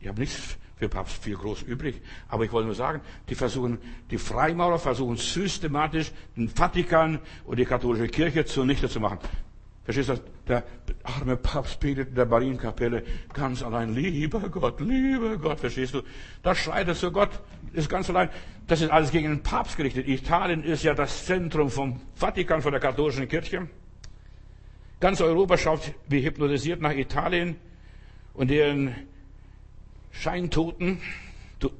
[0.00, 2.00] Ich habe nichts für Papst viel groß übrig.
[2.28, 3.78] Aber ich wollte nur sagen, die versuchen,
[4.10, 9.18] die Freimaurer versuchen systematisch den Vatikan und die katholische Kirche zunichte zu machen.
[9.84, 10.20] Verstehst du?
[10.48, 10.64] Der
[11.02, 13.94] arme Papst betet in der Marienkapelle ganz allein.
[13.94, 15.60] Lieber Gott, lieber Gott.
[15.60, 16.02] Verstehst du?
[16.42, 17.30] Da schreit er zu Gott,
[17.72, 18.28] ist ganz allein.
[18.68, 20.06] Das ist alles gegen den Papst gerichtet.
[20.06, 23.68] Italien ist ja das Zentrum vom Vatikan, von der katholischen Kirche.
[25.00, 27.56] Ganz Europa schaut wie hypnotisiert nach Italien
[28.34, 28.94] und deren
[30.12, 31.00] Scheintoten,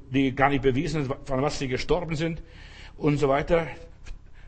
[0.09, 2.41] die gar nicht bewiesen sind, von was sie gestorben sind
[2.97, 3.67] und so weiter.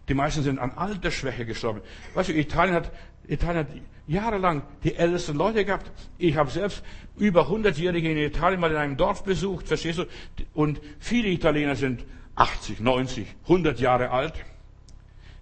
[0.10, 1.82] Die meisten sind an Altersschwäche gestorben.
[2.14, 2.92] Weißt du, Italien hat
[3.28, 3.68] Italien hat
[4.08, 5.92] jahrelang die ältesten Leute gehabt.
[6.18, 6.84] Ich habe selbst
[7.18, 10.06] über 100-Jährige in Italien mal in einem Dorf besucht, verstehst du?
[10.54, 14.34] Und viele Italiener sind 80, 90, 100 Jahre alt.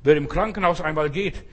[0.03, 1.43] Wer im Krankenhaus einmal geht,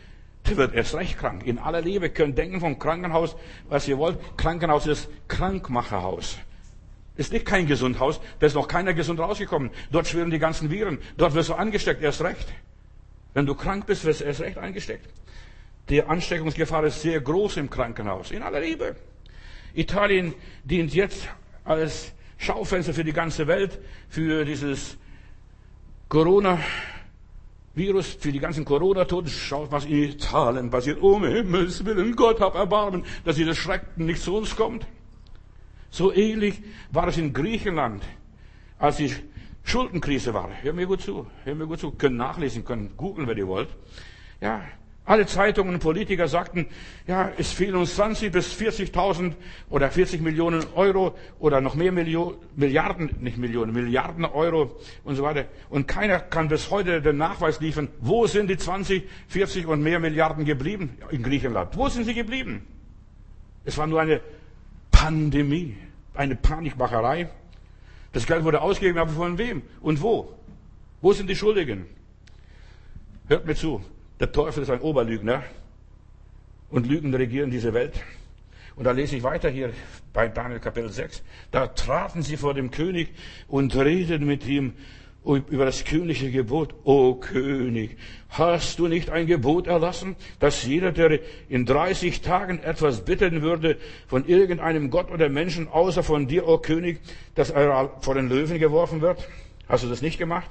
[0.46, 1.46] der wird erst recht krank.
[1.46, 3.36] In aller Liebe könnt denken vom Krankenhaus,
[3.68, 4.18] was ihr wollt.
[4.36, 6.38] Krankenhaus ist Krankmacherhaus.
[7.16, 8.20] Ist nicht kein Gesundhaus.
[8.38, 9.70] Da ist noch keiner gesund rausgekommen.
[9.92, 10.98] Dort schwirren die ganzen Viren.
[11.16, 12.52] Dort wirst du angesteckt, erst recht.
[13.34, 15.06] Wenn du krank bist, wirst du erst recht angesteckt.
[15.90, 18.31] Die Ansteckungsgefahr ist sehr groß im Krankenhaus.
[18.31, 18.94] In aller Liebe.
[19.74, 21.29] Italien dient jetzt
[21.64, 24.96] als Schaufenster für die ganze Welt, für dieses
[26.09, 29.29] Corona-Virus, für die ganzen Corona-Toten.
[29.29, 31.03] Schaut, was in Italien passiert.
[31.03, 34.87] Um Himmels Willen, Gott hab Erbarmen, dass dieses Schrecken nicht zu uns kommt.
[35.90, 38.05] So ähnlich war es in Griechenland,
[38.79, 39.12] als die
[39.64, 40.50] Schuldenkrise war.
[40.62, 41.90] Hör mir gut zu, hör mir gut zu.
[41.90, 43.70] Können nachlesen, können googeln, wenn ihr wollt.
[44.40, 44.62] Ja,
[45.04, 46.66] alle Zeitungen und Politiker sagten,
[47.06, 49.32] ja, es fehlen uns 20 bis 40.000
[49.68, 55.22] oder 40 Millionen Euro oder noch mehr Millionen, Milliarden, nicht Millionen, Milliarden Euro und so
[55.22, 55.46] weiter.
[55.68, 59.98] Und keiner kann bis heute den Nachweis liefern, wo sind die 20, 40 und mehr
[59.98, 61.76] Milliarden geblieben in Griechenland?
[61.76, 62.66] Wo sind sie geblieben?
[63.64, 64.20] Es war nur eine
[64.90, 65.76] Pandemie,
[66.14, 67.30] eine Panikmacherei.
[68.12, 70.34] Das Geld wurde ausgegeben, aber von wem und wo?
[71.00, 71.86] Wo sind die Schuldigen?
[73.28, 73.82] Hört mir zu.
[74.20, 75.42] Der Teufel ist ein Oberlügner
[76.68, 77.94] und Lügen regieren diese Welt.
[78.76, 79.72] Und da lese ich weiter hier
[80.12, 81.22] bei Daniel Kapitel 6.
[81.50, 83.09] Da traten sie vor dem König
[83.48, 84.74] und redeten mit ihm
[85.24, 86.74] über das königliche Gebot.
[86.85, 87.96] O König,
[88.28, 93.78] hast du nicht ein Gebot erlassen, dass jeder, der in 30 Tagen etwas bitten würde
[94.06, 97.00] von irgendeinem Gott oder Menschen, außer von dir, o König,
[97.35, 99.26] dass er vor den Löwen geworfen wird?
[99.66, 100.50] Hast du das nicht gemacht?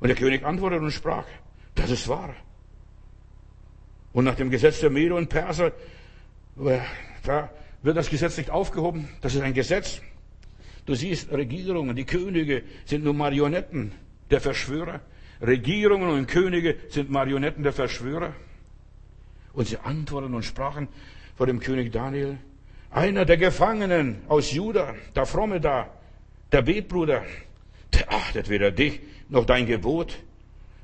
[0.00, 1.26] Und der König antwortete und sprach,
[1.74, 2.34] das ist wahr.
[4.12, 5.72] Und nach dem Gesetz der Mede und Perser,
[6.58, 6.80] äh,
[7.24, 7.50] da
[7.82, 9.08] wird das Gesetz nicht aufgehoben.
[9.20, 10.00] Das ist ein Gesetz.
[10.86, 13.92] Du siehst, Regierungen, die Könige sind nur Marionetten
[14.30, 15.00] der Verschwörer.
[15.40, 18.34] Regierungen und Könige sind Marionetten der Verschwörer.
[19.52, 20.88] Und sie antworten und sprachen
[21.36, 22.38] vor dem König Daniel,
[22.90, 25.88] einer der Gefangenen aus Juda, der Fromme da,
[26.52, 27.24] der Betbruder,
[27.92, 30.18] der achtet weder dich noch dein Gebot,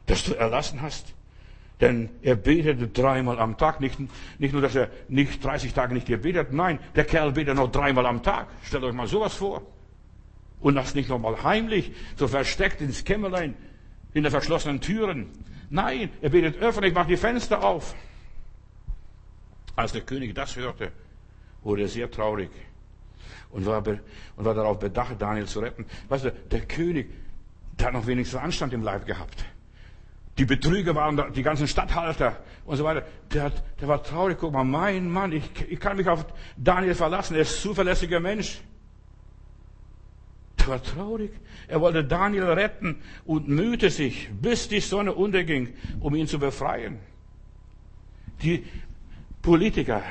[0.07, 1.16] das du erlassen hast.
[1.81, 3.81] Denn er betete dreimal am Tag.
[3.81, 3.99] Nicht,
[4.39, 8.07] nicht nur, dass er nicht 30 Tage nicht gebetet, nein, der Kerl betet noch dreimal
[8.07, 8.49] am Tag.
[8.62, 9.62] Stellt euch mal sowas vor.
[10.61, 13.55] Und das nicht nochmal heimlich, so versteckt ins Kämmerlein,
[14.15, 15.29] hinter verschlossenen Türen.
[15.69, 17.95] Nein, er betet öffentlich, macht die Fenster auf.
[19.75, 20.93] Als der König das hörte,
[21.62, 22.51] wurde er sehr traurig
[23.51, 25.85] und war, und war darauf bedacht, Daniel zu retten.
[26.09, 27.11] Weißt du, der König,
[27.79, 29.45] der hat noch wenigstens Anstand im Leib gehabt.
[30.38, 33.07] Die Betrüger waren da, die ganzen Stadthalter und so weiter.
[33.33, 34.37] Der, hat, der war traurig.
[34.38, 37.35] Guck mal, mein Mann, ich, ich kann mich auf Daniel verlassen.
[37.35, 38.61] Er ist ein zuverlässiger Mensch.
[40.61, 41.33] Der war traurig.
[41.68, 46.99] Er wollte Daniel retten und mühte sich, bis die Sonne unterging, um ihn zu befreien.
[48.42, 48.66] Die
[49.40, 50.03] Politiker,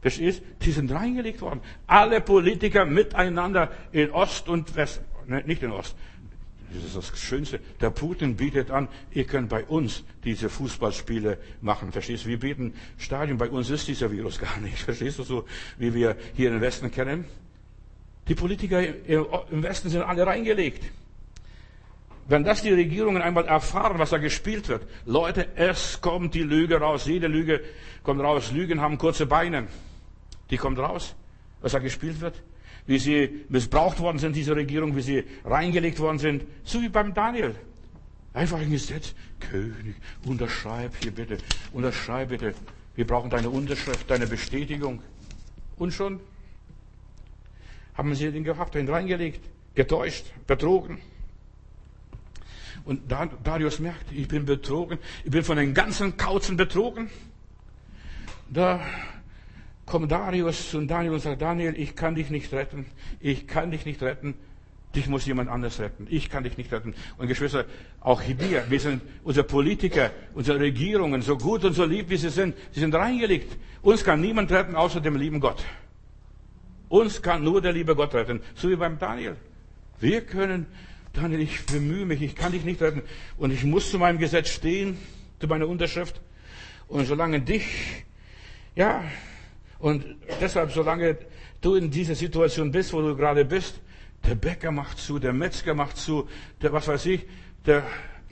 [0.00, 1.60] verstehst, die sind reingelegt worden.
[1.86, 5.96] Alle Politiker miteinander in Ost und West, ne, nicht in Ost,
[6.72, 7.60] das ist das Schönste.
[7.80, 11.90] Der Putin bietet an, ihr könnt bei uns diese Fußballspiele machen.
[11.90, 12.28] Verstehst du?
[12.28, 13.38] Wir bieten Stadion.
[13.38, 14.78] Bei uns ist dieser Virus gar nicht.
[14.78, 15.44] Verstehst du so,
[15.78, 17.24] wie wir hier im Westen kennen?
[18.28, 20.84] Die Politiker im Westen sind alle reingelegt.
[22.28, 26.78] Wenn das die Regierungen einmal erfahren, was da gespielt wird, Leute, es kommt die Lüge
[26.78, 27.06] raus.
[27.06, 27.60] Jede Lüge
[28.04, 28.52] kommt raus.
[28.52, 29.66] Lügen haben kurze Beine.
[30.50, 31.16] Die kommt raus,
[31.60, 32.40] was da gespielt wird
[32.90, 36.44] wie sie missbraucht worden sind, diese Regierung, wie sie reingelegt worden sind.
[36.64, 37.54] So wie beim Daniel.
[38.34, 39.14] Einfach ein Gesetz.
[39.38, 39.94] König,
[40.26, 41.38] unterschreib hier bitte,
[41.72, 42.52] unterschreib bitte.
[42.96, 45.00] Wir brauchen deine Unterschrift, deine Bestätigung.
[45.76, 46.18] Und schon
[47.94, 49.40] haben sie den gehabt, den reingelegt,
[49.76, 50.98] getäuscht, betrogen.
[52.84, 53.02] Und
[53.44, 57.08] Darius merkt, ich bin betrogen, ich bin von den ganzen Kauzen betrogen.
[58.48, 58.84] Da
[59.90, 62.86] kommt Darius zu Daniel und sagt, Daniel, ich kann dich nicht retten.
[63.18, 64.34] Ich kann dich nicht retten.
[64.94, 66.06] Dich muss jemand anders retten.
[66.08, 66.94] Ich kann dich nicht retten.
[67.18, 67.64] Und Geschwister,
[68.00, 72.30] auch wir, wir sind, unsere Politiker, unsere Regierungen, so gut und so lieb wie sie
[72.30, 73.56] sind, sie sind reingelegt.
[73.82, 75.64] Uns kann niemand retten, außer dem lieben Gott.
[76.88, 78.40] Uns kann nur der liebe Gott retten.
[78.54, 79.36] So wie beim Daniel.
[80.00, 80.66] Wir können,
[81.12, 83.02] Daniel, ich bemühe mich, ich kann dich nicht retten.
[83.36, 84.98] Und ich muss zu meinem Gesetz stehen,
[85.38, 86.20] zu meiner Unterschrift.
[86.88, 87.64] Und solange dich,
[88.74, 89.04] ja,
[89.80, 90.04] und
[90.40, 91.16] deshalb, solange
[91.60, 93.80] du in dieser Situation bist, wo du gerade bist,
[94.26, 96.28] der Bäcker macht zu, der Metzger macht zu,
[96.60, 97.26] der, was weiß ich,
[97.66, 97.82] der,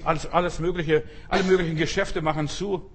[0.04, 2.90] alles, alles mögliche, alle möglichen Geschäfte machen zu.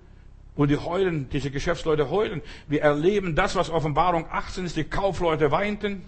[0.55, 2.43] Und die heulen, diese Geschäftsleute heulen.
[2.67, 4.77] Wir erleben das, was Offenbarung 18 ist.
[4.77, 6.03] Die Kaufleute weinten.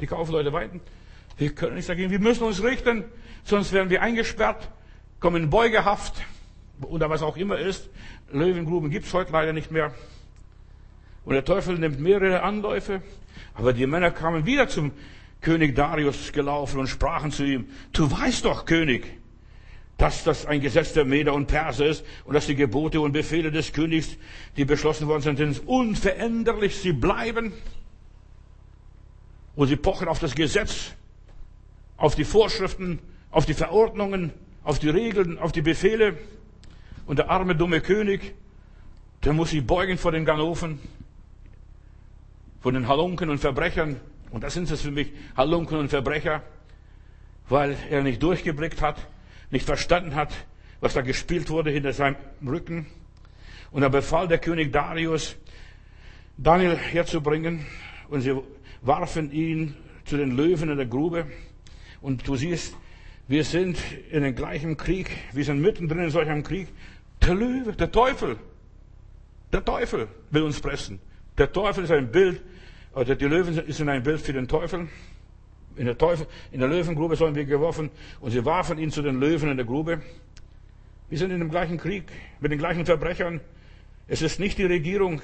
[0.00, 0.80] Die Kaufleute weinten.
[1.38, 2.10] Wir können nicht dagegen.
[2.10, 3.04] Wir müssen uns richten,
[3.44, 4.70] sonst werden wir eingesperrt,
[5.20, 6.14] kommen in Beugehaft
[6.82, 7.88] oder was auch immer ist.
[8.32, 9.94] Löwengruben gibt's heute leider nicht mehr.
[11.30, 13.02] Und der Teufel nimmt mehrere Anläufe.
[13.54, 14.90] Aber die Männer kamen wieder zum
[15.40, 19.06] König Darius gelaufen und sprachen zu ihm, du weißt doch, König,
[19.96, 23.52] dass das ein Gesetz der Meder und Perser ist und dass die Gebote und Befehle
[23.52, 24.16] des Königs,
[24.56, 27.52] die beschlossen worden sind, sind unveränderlich, sie bleiben.
[29.54, 30.96] Und sie pochen auf das Gesetz,
[31.96, 32.98] auf die Vorschriften,
[33.30, 34.32] auf die Verordnungen,
[34.64, 36.18] auf die Regeln, auf die Befehle.
[37.06, 38.34] Und der arme, dumme König,
[39.22, 40.80] der muss sich beugen vor den Ganoven,
[42.60, 44.00] vor den Halunken und Verbrechern.
[44.30, 46.42] Und das sind es für mich, Halunken und Verbrecher,
[47.48, 48.96] weil er nicht durchgeblickt hat,
[49.50, 50.32] nicht verstanden hat,
[50.80, 52.86] was da gespielt wurde hinter seinem Rücken.
[53.72, 55.36] Und er befahl der König Darius,
[56.36, 57.66] Daniel herzubringen.
[58.08, 58.34] Und sie
[58.82, 61.26] warfen ihn zu den Löwen in der Grube.
[62.00, 62.74] Und du siehst,
[63.28, 63.78] wir sind
[64.10, 65.10] in dem gleichen Krieg.
[65.32, 66.68] Wir sind mittendrin in solch einem Krieg.
[67.22, 68.36] Der Löwe, der Teufel.
[69.52, 71.00] Der Teufel will uns pressen.
[71.40, 72.42] Der Teufel ist ein Bild,
[72.92, 74.88] oder die Löwen sind ein Bild für den Teufel.
[75.74, 77.88] In der, Teufel, in der Löwengrube sollen wir geworfen
[78.20, 80.02] und sie warfen ihn zu den Löwen in der Grube.
[81.08, 82.04] Wir sind in dem gleichen Krieg
[82.40, 83.40] mit den gleichen Verbrechern.
[84.06, 85.22] Es ist nicht die Regierung,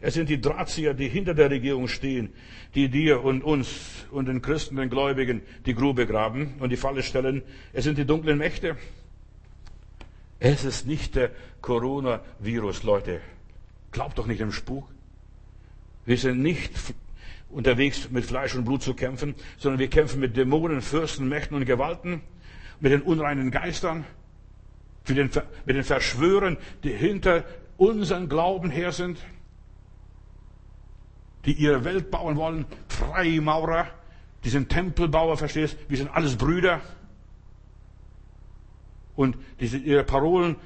[0.00, 2.32] es sind die Drahtzieher, die hinter der Regierung stehen,
[2.74, 7.04] die dir und uns und den Christen, den Gläubigen die Grube graben und die Falle
[7.04, 7.44] stellen.
[7.72, 8.76] Es sind die dunklen Mächte.
[10.40, 11.30] Es ist nicht der
[11.60, 13.20] Coronavirus, Leute.
[13.92, 14.88] Glaubt doch nicht im Spuk.
[16.06, 16.72] Wir sind nicht
[17.50, 21.66] unterwegs mit Fleisch und Blut zu kämpfen, sondern wir kämpfen mit Dämonen, Fürsten, Mächten und
[21.66, 22.22] Gewalten,
[22.80, 24.04] mit den unreinen Geistern,
[25.08, 25.30] mit den,
[25.64, 27.44] mit den Verschwörern, die hinter
[27.76, 29.18] unseren Glauben her sind,
[31.44, 33.88] die ihre Welt bauen wollen, Freimaurer,
[34.44, 35.76] die sind Tempelbauer, verstehst?
[35.88, 36.80] Wir sind alles Brüder.
[39.16, 40.56] Und diese, ihre Parolen,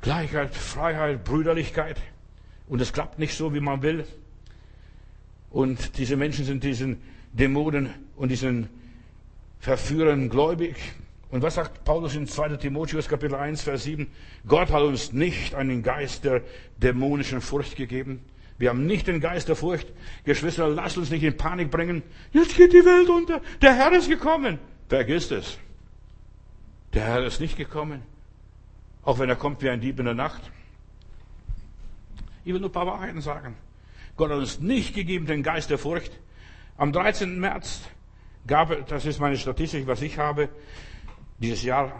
[0.00, 2.00] Gleichheit, Freiheit, Brüderlichkeit.
[2.68, 4.06] Und es klappt nicht so, wie man will.
[5.50, 7.00] Und diese Menschen sind diesen
[7.32, 8.68] Dämonen und diesen
[9.60, 10.76] Verführern gläubig.
[11.30, 12.56] Und was sagt Paulus in 2.
[12.56, 14.06] Timotheus Kapitel 1, Vers 7?
[14.46, 16.42] Gott hat uns nicht einen Geist der
[16.78, 18.20] dämonischen Furcht gegeben.
[18.56, 19.86] Wir haben nicht den Geist der Furcht.
[20.24, 22.02] Geschwister, lasst uns nicht in Panik bringen.
[22.32, 23.40] Jetzt geht die Welt unter.
[23.60, 24.58] Der Herr ist gekommen.
[24.88, 25.58] Vergiss es.
[26.94, 28.02] Der Herr ist nicht gekommen.
[29.02, 30.42] Auch wenn er kommt wie ein Dieb in der Nacht.
[32.44, 33.54] Ich will nur ein paar Wahrheiten sagen.
[34.18, 36.10] Gott hat uns nicht gegeben den Geist der Furcht.
[36.76, 37.38] Am 13.
[37.38, 37.82] März
[38.48, 40.48] gab, das ist meine Statistik, was ich habe,
[41.38, 41.92] dieses Jahr,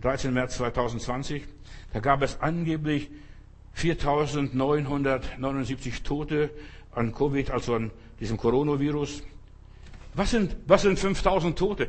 [0.00, 0.34] 13.
[0.34, 1.44] März 2020,
[1.92, 3.08] da gab es angeblich
[3.76, 6.50] 4.979 Tote
[6.92, 9.22] an Covid, also an diesem Coronavirus.
[10.14, 11.88] Was sind, was sind 5.000 Tote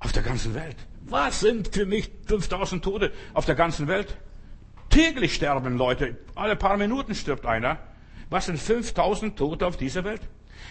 [0.00, 0.76] auf der ganzen Welt?
[1.06, 4.18] Was sind für mich 5.000 Tote auf der ganzen Welt?
[4.90, 7.78] Täglich sterben Leute, alle paar Minuten stirbt einer.
[8.34, 10.20] Was sind 5000 Tote auf dieser Welt?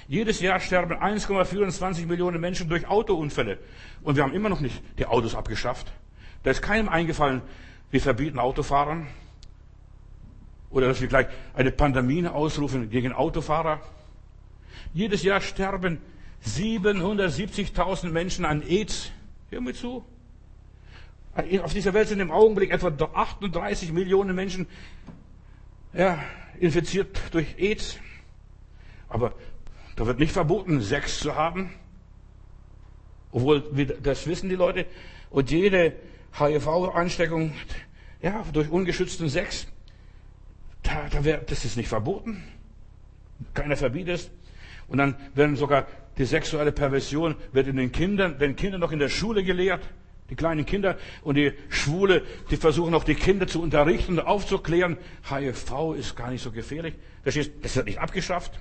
[0.09, 3.57] Jedes Jahr sterben 1,24 Millionen Menschen durch Autounfälle.
[4.01, 5.89] Und wir haben immer noch nicht die Autos abgeschafft.
[6.43, 7.41] Da ist keinem eingefallen,
[7.89, 9.07] wir verbieten Autofahren.
[10.71, 13.79] Oder dass wir gleich eine Pandemie ausrufen gegen Autofahrer.
[14.93, 16.01] Jedes Jahr sterben
[16.45, 19.09] 770.000 Menschen an AIDS.
[19.51, 20.03] Hör mir zu.
[21.63, 24.67] Auf dieser Welt sind im Augenblick etwa 38 Millionen Menschen
[25.93, 26.23] ja,
[26.59, 27.97] infiziert durch AIDS.
[29.09, 29.33] Aber
[29.95, 31.71] da wird nicht verboten, Sex zu haben.
[33.31, 33.61] Obwohl,
[34.01, 34.85] das wissen die Leute.
[35.29, 35.93] Und jede
[36.37, 37.53] HIV-Ansteckung,
[38.21, 39.67] ja, durch ungeschützten Sex,
[40.83, 42.43] da, da wär, das ist nicht verboten.
[43.53, 44.31] Keiner verbietet es.
[44.87, 48.99] Und dann werden sogar die sexuelle Perversion wird in den Kindern, den Kindern noch in
[48.99, 49.81] der Schule gelehrt.
[50.33, 54.97] Die kleinen Kinder und die Schwule, die versuchen auch die Kinder zu unterrichten und aufzuklären.
[55.29, 56.95] HIV ist gar nicht so gefährlich.
[57.23, 58.59] Das ist, das wird nicht abgeschafft.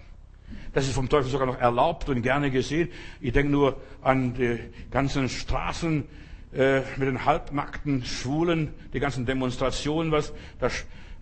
[0.75, 2.91] Das ist vom Teufel sogar noch erlaubt und gerne gesehen.
[3.23, 4.59] Ich denke nur an die
[4.91, 6.05] ganzen Straßen
[6.53, 10.69] äh, mit den halbnackten Schwulen, die ganzen Demonstrationen, was da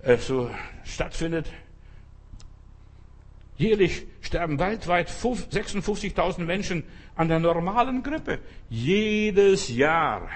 [0.03, 0.51] äh, so
[0.83, 1.47] stattfindet.
[3.61, 6.83] Jährlich sterben weltweit 56.000 Menschen
[7.15, 8.39] an der normalen Grippe.
[8.71, 10.31] Jedes Jahr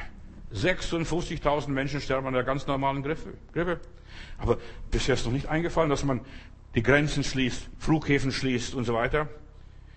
[0.53, 3.81] 56.000 Menschen sterben an der ganz normalen Grippe.
[4.37, 4.59] Aber
[4.91, 6.21] bisher ist noch nicht eingefallen, dass man
[6.75, 9.31] die Grenzen schließt, Flughäfen schließt und so weiter.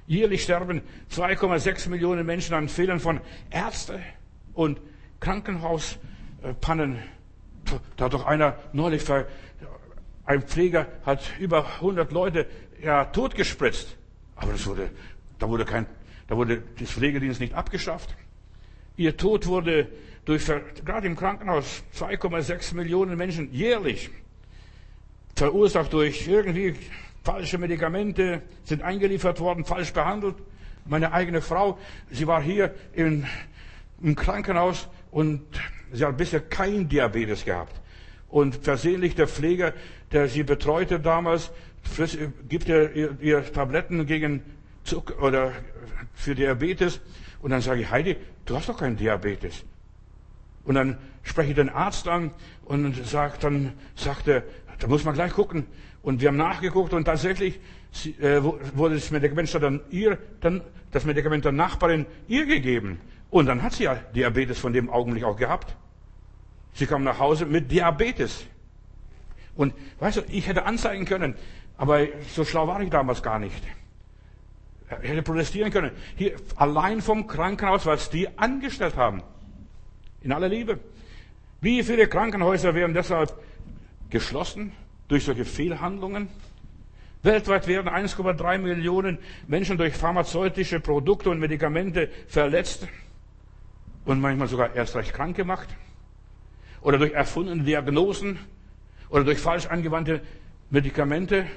[0.05, 3.99] Jährlich sterben 2,6 Millionen Menschen an Fehlern von Ärzte
[4.53, 4.79] und
[5.19, 6.99] Krankenhauspannen.
[7.97, 9.03] Da hat doch einer neulich,
[10.23, 12.47] ein Pfleger hat über 100 Leute
[12.81, 13.97] ja, totgespritzt.
[14.35, 14.89] Aber das wurde,
[15.39, 15.85] da wurde kein,
[16.27, 18.15] da wurde das Pflegedienst nicht abgeschafft.
[18.95, 19.87] Ihr Tod wurde
[20.25, 24.09] durch, gerade im Krankenhaus, 2,6 Millionen Menschen jährlich
[25.35, 26.75] verursacht durch irgendwie
[27.23, 30.35] falsche Medikamente, sind eingeliefert worden, falsch behandelt.
[30.85, 31.77] Meine eigene Frau,
[32.09, 33.25] sie war hier in,
[34.01, 35.43] im Krankenhaus und
[35.91, 37.79] sie hat bisher kein Diabetes gehabt.
[38.29, 39.73] Und versehentlich der Pfleger,
[40.11, 41.51] der sie betreute damals,
[42.47, 44.41] gibt ihr, ihr, ihr Tabletten gegen
[44.83, 45.53] Zucker oder
[46.13, 46.99] für Diabetes.
[47.41, 49.63] Und dann sage ich, Heidi, du hast doch keinen Diabetes.
[50.63, 52.31] Und dann spreche ich den Arzt an
[52.65, 54.43] und sagt, dann sagt er,
[54.79, 55.65] da muss man gleich gucken.
[56.01, 57.59] Und wir haben nachgeguckt und tatsächlich
[58.19, 62.99] äh, wurde das Medikament dann ihr, dann das Medikament der Nachbarin ihr gegeben.
[63.29, 65.75] Und dann hat sie ja Diabetes von dem Augenblick auch gehabt.
[66.73, 68.45] Sie kam nach Hause mit Diabetes.
[69.55, 71.33] Und weißt du, ich hätte anzeigen können,
[71.77, 73.63] aber so schlau war ich damals gar nicht.
[75.01, 75.91] Ich hätte protestieren können.
[76.15, 79.21] Hier, allein vom Krankenhaus, was die angestellt haben.
[80.21, 80.79] In aller Liebe.
[81.61, 83.33] Wie viele Krankenhäuser werden deshalb
[84.09, 84.71] geschlossen
[85.07, 86.29] durch solche Fehlhandlungen?
[87.23, 92.87] Weltweit werden 1,3 Millionen Menschen durch pharmazeutische Produkte und Medikamente verletzt
[94.05, 95.67] und manchmal sogar erst recht krank gemacht.
[96.81, 98.39] Oder durch erfundene Diagnosen
[99.09, 100.21] oder durch falsch angewandte
[100.69, 101.47] Medikamente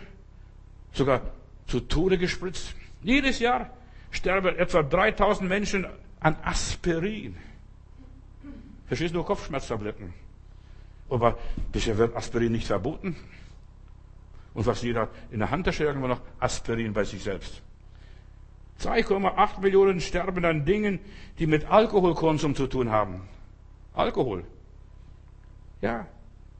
[0.92, 1.22] sogar
[1.66, 2.74] zu Tode gespritzt.
[3.02, 3.70] Jedes Jahr
[4.10, 5.86] sterben etwa 3000 Menschen
[6.20, 7.36] an Aspirin.
[8.86, 10.12] Verstehst du, Kopfschmerztabletten.
[11.08, 11.38] Aber
[11.72, 13.16] bisher wird Aspirin nicht verboten.
[14.52, 17.62] Und was jeder in der Handtasche irgendwo noch Aspirin bei sich selbst.
[18.80, 20.98] 2,8 Millionen sterben an Dingen,
[21.38, 23.28] die mit Alkoholkonsum zu tun haben.
[23.94, 24.44] Alkohol.
[25.82, 26.06] Ja.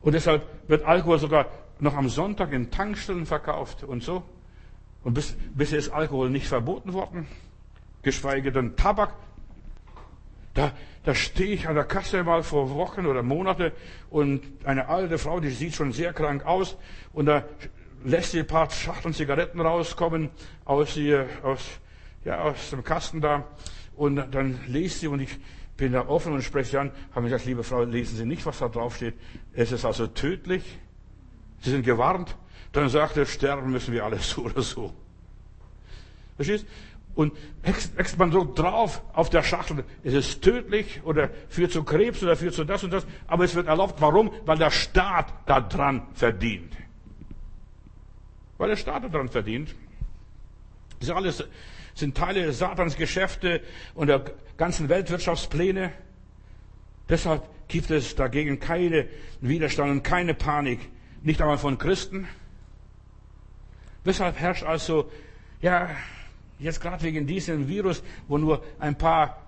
[0.02, 1.46] Und deshalb wird Alkohol sogar
[1.82, 4.22] noch am Sonntag in Tankstellen verkauft und so.
[5.02, 7.26] Und bis, bisher ist Alkohol nicht verboten worden,
[8.02, 9.14] geschweige denn Tabak.
[10.54, 10.72] Da,
[11.04, 13.72] da stehe ich an der Kasse mal vor Wochen oder Monate
[14.10, 16.76] und eine alte Frau, die sieht schon sehr krank aus
[17.12, 17.44] und da
[18.04, 20.30] lässt sie ein paar Schachteln Zigaretten rauskommen
[20.64, 21.60] aus, ihr, aus,
[22.24, 23.44] ja, aus dem Kasten da
[23.96, 25.38] und dann liest sie und ich
[25.76, 28.58] bin da offen und spreche sie an, habe gesagt, liebe Frau, lesen Sie nicht, was
[28.58, 29.14] da drauf steht.
[29.54, 30.78] Es ist also tödlich.
[31.60, 32.36] Sie sind gewarnt.
[32.72, 34.94] Dann sagt er, sterben müssen wir alle so oder so.
[36.36, 36.66] Verstehst?
[37.14, 42.22] Und wächst man so drauf auf der Schachtel, ist es tödlich oder führt zu Krebs
[42.22, 44.00] oder führt zu das und das, aber es wird erlaubt.
[44.00, 44.30] Warum?
[44.46, 46.72] Weil der Staat daran verdient.
[48.58, 49.74] Weil der Staat daran verdient.
[51.00, 51.44] Das ist alles
[51.94, 53.60] sind Teile Satans Geschäfte
[53.94, 54.24] und der
[54.56, 55.92] ganzen Weltwirtschaftspläne.
[57.08, 59.08] Deshalb gibt es dagegen keinen
[59.40, 60.80] Widerstand und keine Panik,
[61.22, 62.26] nicht einmal von Christen.
[64.04, 65.10] Weshalb herrscht also,
[65.60, 65.90] ja,
[66.58, 69.42] jetzt gerade wegen diesem Virus, wo nur ein paar,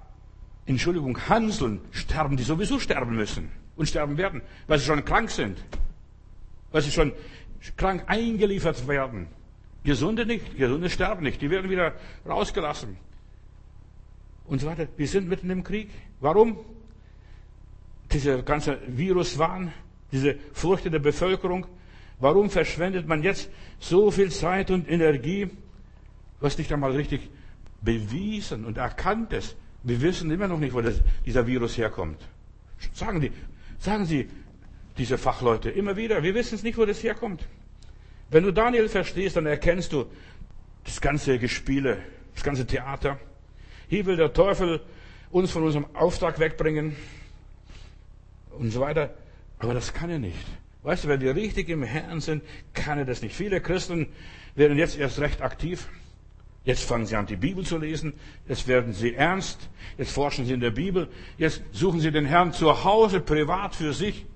[0.67, 5.63] Entschuldigung, Hanseln sterben, die sowieso sterben müssen und sterben werden, weil sie schon krank sind,
[6.71, 7.13] weil sie schon
[7.77, 9.29] krank eingeliefert werden.
[9.85, 11.95] Gesunde nicht, Gesunde sterben nicht, die werden wieder
[12.27, 12.97] rausgelassen.
[14.45, 14.87] Und so weiter.
[14.97, 15.91] Wir sind mitten im Krieg.
[16.21, 16.59] Warum?
[18.13, 19.73] Dieser ganze Viruswahn,
[20.13, 21.67] diese Furcht der Bevölkerung.
[22.21, 25.51] Warum verschwendet man jetzt so viel Zeit und Energie,
[26.41, 27.29] was nicht einmal richtig
[27.81, 29.57] bewiesen und erkannt ist?
[29.83, 32.21] Wir wissen immer noch nicht, wo das, dieser Virus herkommt.
[32.93, 33.33] Sagen die,
[33.79, 34.29] sagen Sie,
[34.99, 37.45] diese Fachleute immer wieder, wir wissen es nicht, wo das herkommt.
[38.31, 40.07] Wenn du Daniel verstehst, dann erkennst du
[40.85, 41.99] das ganze Gespiele,
[42.35, 43.19] das ganze Theater.
[43.89, 44.81] Hier will der Teufel
[45.31, 46.97] uns von unserem Auftrag wegbringen
[48.59, 49.15] und so weiter.
[49.63, 50.45] Aber das kann er nicht.
[50.83, 52.43] Weißt du, wenn wir richtig im Herrn sind,
[52.75, 53.33] kann er das nicht.
[53.33, 54.09] Viele Christen
[54.57, 55.89] werden jetzt erst recht aktiv.
[56.65, 58.13] Jetzt fangen sie an, die Bibel zu lesen.
[58.49, 59.71] Jetzt werden sie ernst.
[59.99, 61.09] Jetzt forschen sie in der Bibel.
[61.39, 64.27] Jetzt suchen sie den Herrn zu Hause, privat für sich.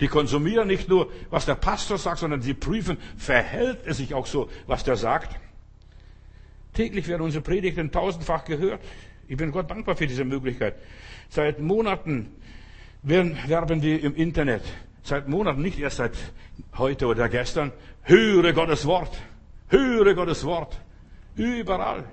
[0.00, 4.26] Die konsumieren nicht nur, was der Pastor sagt, sondern sie prüfen, verhält es sich auch
[4.26, 5.34] so, was der sagt.
[6.74, 8.80] Täglich werden unsere Predigten tausendfach gehört.
[9.26, 10.76] Ich bin Gott dankbar für diese Möglichkeit.
[11.28, 12.36] Seit Monaten
[13.02, 14.62] werben wir im Internet.
[15.02, 16.16] Seit Monaten, nicht erst seit
[16.76, 17.72] heute oder gestern.
[18.02, 19.18] Höre Gottes Wort.
[19.68, 20.80] Höre Gottes Wort.
[21.36, 22.04] Überall.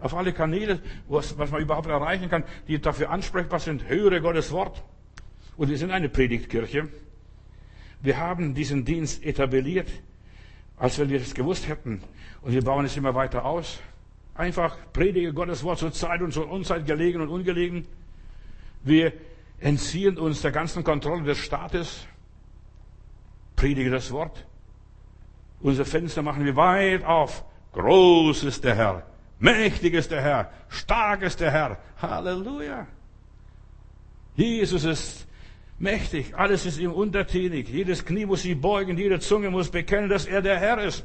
[0.00, 3.88] Auf alle Kanäle, was, was man überhaupt erreichen kann, die dafür ansprechbar sind.
[3.88, 4.82] Höre Gottes Wort.
[5.56, 6.88] Und wir sind eine Predigtkirche.
[8.02, 9.88] Wir haben diesen Dienst etabliert,
[10.76, 12.02] als wenn wir es gewusst hätten.
[12.42, 13.80] Und wir bauen es immer weiter aus.
[14.34, 17.86] Einfach predige Gottes Wort zur Zeit und zur Unzeit gelegen und ungelegen.
[18.82, 19.14] Wir
[19.58, 22.06] entziehen uns der ganzen Kontrolle des Staates.
[23.54, 24.46] Predige das Wort.
[25.60, 27.44] Unsere Fenster machen wir weit auf.
[27.72, 29.06] Groß ist der Herr.
[29.38, 30.50] Mächtig ist der Herr.
[30.68, 31.78] Stark ist der Herr.
[32.00, 32.86] Halleluja.
[34.34, 35.26] Jesus ist
[35.78, 36.34] mächtig.
[36.36, 37.68] Alles ist ihm untertänig.
[37.68, 38.96] Jedes Knie muss sich beugen.
[38.96, 41.04] Jede Zunge muss bekennen, dass er der Herr ist.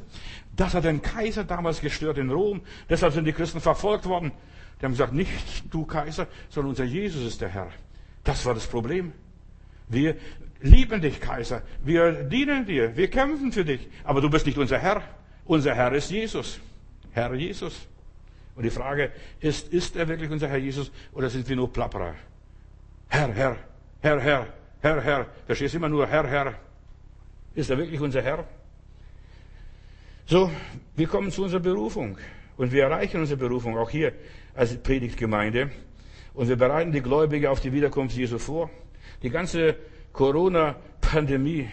[0.56, 2.60] Das hat den Kaiser damals gestört in Rom.
[2.88, 4.32] Deshalb sind die Christen verfolgt worden.
[4.80, 7.70] Die haben gesagt, nicht du Kaiser, sondern unser Jesus ist der Herr.
[8.24, 9.12] Das war das Problem.
[9.88, 10.16] Wir
[10.60, 11.62] lieben dich, Kaiser.
[11.84, 12.96] Wir dienen dir.
[12.96, 13.88] Wir kämpfen für dich.
[14.04, 15.02] Aber du bist nicht unser Herr.
[15.44, 16.60] Unser Herr ist Jesus.
[17.12, 17.88] Herr Jesus.
[18.54, 22.14] Und die Frage ist, ist er wirklich unser Herr Jesus oder sind wir nur Plapperer?
[23.08, 23.56] Herr, Herr,
[24.00, 24.46] Herr, Herr,
[24.80, 25.26] Herr, Herr.
[25.46, 26.54] Da steht immer nur Herr, Herr.
[27.54, 28.46] Ist er wirklich unser Herr?
[30.26, 30.50] So,
[30.96, 32.18] wir kommen zu unserer Berufung.
[32.56, 34.12] Und wir erreichen unsere Berufung auch hier
[34.54, 35.70] als Predigtgemeinde.
[36.34, 38.70] Und wir bereiten die Gläubige auf die Wiederkunft Jesu vor.
[39.22, 39.76] Die ganze
[40.12, 41.68] Corona-Pandemie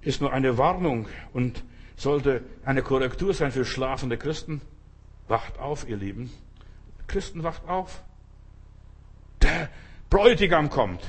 [0.00, 1.62] ist nur eine Warnung und
[1.96, 4.60] sollte eine Korrektur sein für schlafende Christen.
[5.28, 6.30] Wacht auf, ihr Lieben.
[7.06, 8.02] Christen, wacht auf.
[9.42, 9.68] Der
[10.10, 11.02] Bräutigam kommt.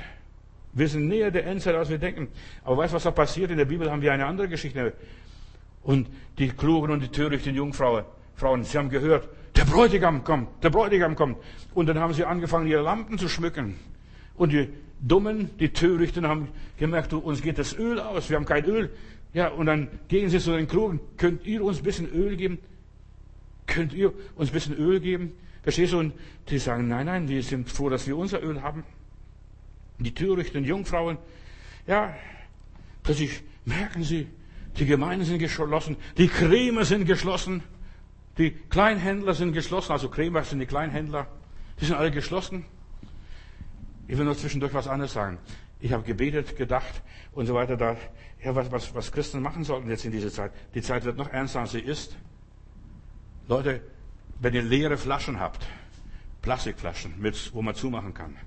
[0.74, 2.28] Wir sind näher der Endzeit, als wir denken.
[2.64, 3.52] Aber weißt du, was da passiert?
[3.52, 4.94] In der Bibel haben wir eine andere Geschichte.
[5.84, 6.08] Und
[6.38, 8.06] die klugen und die törichten Jungfrauen,
[8.36, 11.38] Frauen, sie haben gehört, der Bräutigam kommt, der Bräutigam kommt.
[11.74, 13.76] Und dann haben sie angefangen, ihre Lampen zu schmücken.
[14.36, 16.48] Und die Dummen, die Törichten haben
[16.78, 18.90] gemerkt, uns geht das Öl aus, wir haben kein Öl.
[19.34, 22.60] Ja, und dann gehen sie zu den Klugen, könnt ihr uns ein bisschen Öl geben?
[23.68, 25.34] Könnt ihr uns ein bisschen Öl geben?
[25.64, 26.00] Verstehst du?
[26.00, 26.14] Und
[26.50, 28.84] die sagen, nein, nein, wir sind froh, dass wir unser Öl haben.
[30.00, 31.18] Die törichten Jungfrauen,
[31.88, 32.14] ja,
[33.04, 34.28] plötzlich merken sie,
[34.78, 37.62] die Gemeinden sind geschlossen, die Krämer sind geschlossen,
[38.38, 41.28] die Kleinhändler sind geschlossen, also Krämer sind die Kleinhändler,
[41.80, 42.66] die sind alle geschlossen.
[44.08, 45.38] Ich will nur zwischendurch was anderes sagen.
[45.80, 47.02] Ich habe gebetet, gedacht
[47.34, 47.96] und so weiter, da,
[48.44, 50.52] ja, was, was, was Christen machen sollten jetzt in dieser Zeit.
[50.74, 52.18] Die Zeit wird noch ernster, als sie ist.
[53.48, 53.82] Leute,
[54.40, 55.68] wenn ihr leere Flaschen habt,
[56.42, 58.38] Plastikflaschen, mit, wo man zumachen kann,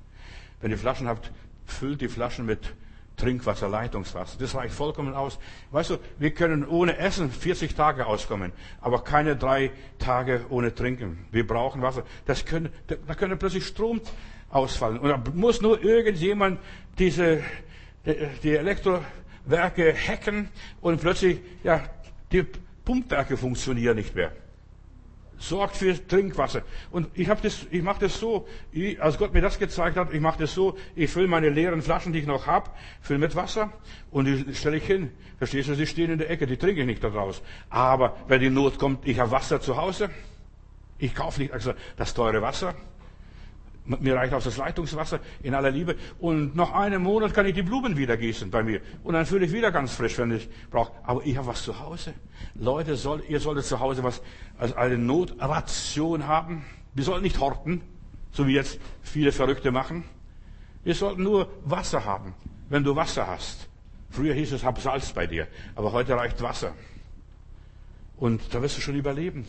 [0.61, 1.31] wenn ihr Flaschen habt,
[1.65, 2.75] füllt die Flaschen mit
[3.17, 4.39] Trinkwasser, Leitungswasser.
[4.39, 5.39] Das reicht vollkommen aus.
[5.71, 11.27] Weißt du, wir können ohne Essen 40 Tage auskommen, aber keine drei Tage ohne Trinken.
[11.31, 12.05] Wir brauchen Wasser.
[12.27, 14.01] Das können, da könnte plötzlich Strom
[14.51, 14.99] ausfallen.
[14.99, 16.61] Und da muss nur irgendjemand
[16.99, 17.43] diese,
[18.43, 20.49] die Elektrowerke hacken
[20.81, 21.83] und plötzlich, ja,
[22.33, 22.45] die
[22.85, 24.33] Pumpwerke funktionieren nicht mehr
[25.39, 26.63] sorgt für Trinkwasser.
[26.91, 30.13] Und ich habe das, ich mache das so, ich, als Gott mir das gezeigt hat,
[30.13, 32.71] ich mache das so, ich fülle meine leeren Flaschen, die ich noch habe,
[33.01, 33.73] fülle mit Wasser
[34.11, 35.11] und die stelle ich hin.
[35.39, 37.43] Verstehst du, sie stehen in der Ecke, die trinke ich nicht daraus.
[37.69, 40.11] Aber wenn die Not kommt, ich habe Wasser zu Hause,
[40.99, 42.75] ich kaufe nicht also das teure Wasser,
[43.87, 45.97] mir reicht auch das Leitungswasser in aller Liebe.
[46.19, 48.81] Und nach einem Monat kann ich die Blumen wieder gießen bei mir.
[49.05, 50.93] Und dann fühle ich wieder ganz frisch, wenn ich brauche.
[51.05, 52.15] Aber ich habe was zu Hause.
[52.55, 54.23] Leute, soll, ihr solltet zu Hause was
[54.59, 56.65] als eine Notration haben.
[56.95, 57.81] Wir sollten nicht horten,
[58.33, 60.05] so wie jetzt viele Verrückte machen.
[60.83, 62.35] Wir sollten nur Wasser haben,
[62.69, 63.69] wenn du Wasser hast.
[64.11, 65.47] Früher hieß es, hab Salz bei dir.
[65.75, 66.73] Aber heute reicht Wasser.
[68.17, 69.47] Und da wirst du schon überleben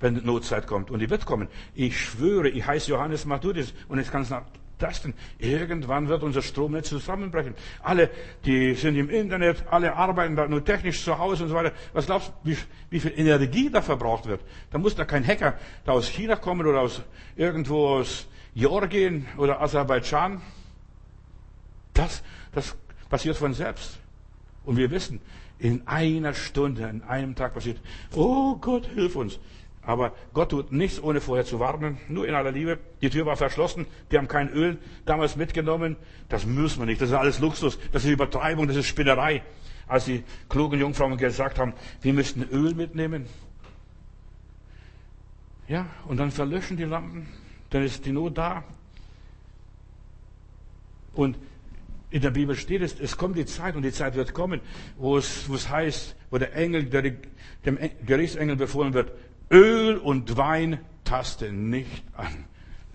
[0.00, 0.90] wenn Notzeit kommt.
[0.90, 1.48] Und die wird kommen.
[1.74, 4.42] Ich schwöre, ich heiße Johannes Matthäus und jetzt kann es nach
[4.80, 5.14] testen.
[5.38, 7.54] Irgendwann wird unser Stromnetz zusammenbrechen.
[7.82, 8.10] Alle,
[8.44, 11.72] die sind im Internet, alle arbeiten da nur technisch zu Hause und so weiter.
[11.92, 12.56] Was glaubst du, wie,
[12.88, 14.40] wie viel Energie da verbraucht wird?
[14.70, 17.02] Da muss da kein Hacker da aus China kommen oder aus
[17.36, 18.26] irgendwo aus
[18.56, 20.40] Georgien oder Aserbaidschan.
[21.94, 22.22] Das,
[22.52, 22.76] das
[23.08, 23.98] passiert von selbst.
[24.64, 25.20] Und wir wissen,
[25.58, 27.78] in einer Stunde, in einem Tag passiert,
[28.14, 29.38] oh Gott, hilf uns.
[29.82, 32.78] Aber Gott tut nichts, ohne vorher zu warnen, nur in aller Liebe.
[33.00, 35.96] Die Tür war verschlossen, die haben kein Öl damals mitgenommen.
[36.28, 39.42] Das müssen wir nicht, das ist alles Luxus, das ist Übertreibung, das ist Spinnerei.
[39.90, 43.26] als die klugen Jungfrauen gesagt haben, wir müssten Öl mitnehmen.
[45.66, 47.28] Ja, und dann verlöschen die Lampen,
[47.70, 48.64] dann ist die Not da.
[51.12, 51.36] Und
[52.10, 54.60] in der Bibel steht es, es kommt die Zeit und die Zeit wird kommen,
[54.96, 57.14] wo es, wo es heißt, wo der Engel, der,
[57.64, 59.12] dem Gerichtsengel befohlen wird,
[59.50, 62.44] Öl und Wein taste nicht an.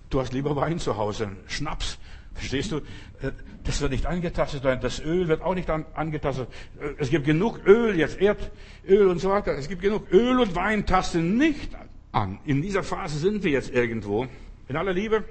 [0.10, 1.97] Du hast lieber Wein zu Hause, Schnaps.
[2.34, 2.78] Verstehst du?
[3.22, 3.32] Äh,
[3.64, 6.47] das wird nicht angetastet, das Öl wird auch nicht angetastet.
[6.80, 9.53] Äh, es gibt genug Öl jetzt, Erdöl und so weiter.
[9.53, 11.72] Es gibt genug Öl und Wein tasten nicht
[12.12, 12.39] an.
[12.45, 14.28] In dieser Phase sind wir jetzt irgendwo.
[14.68, 15.24] In aller Liebe.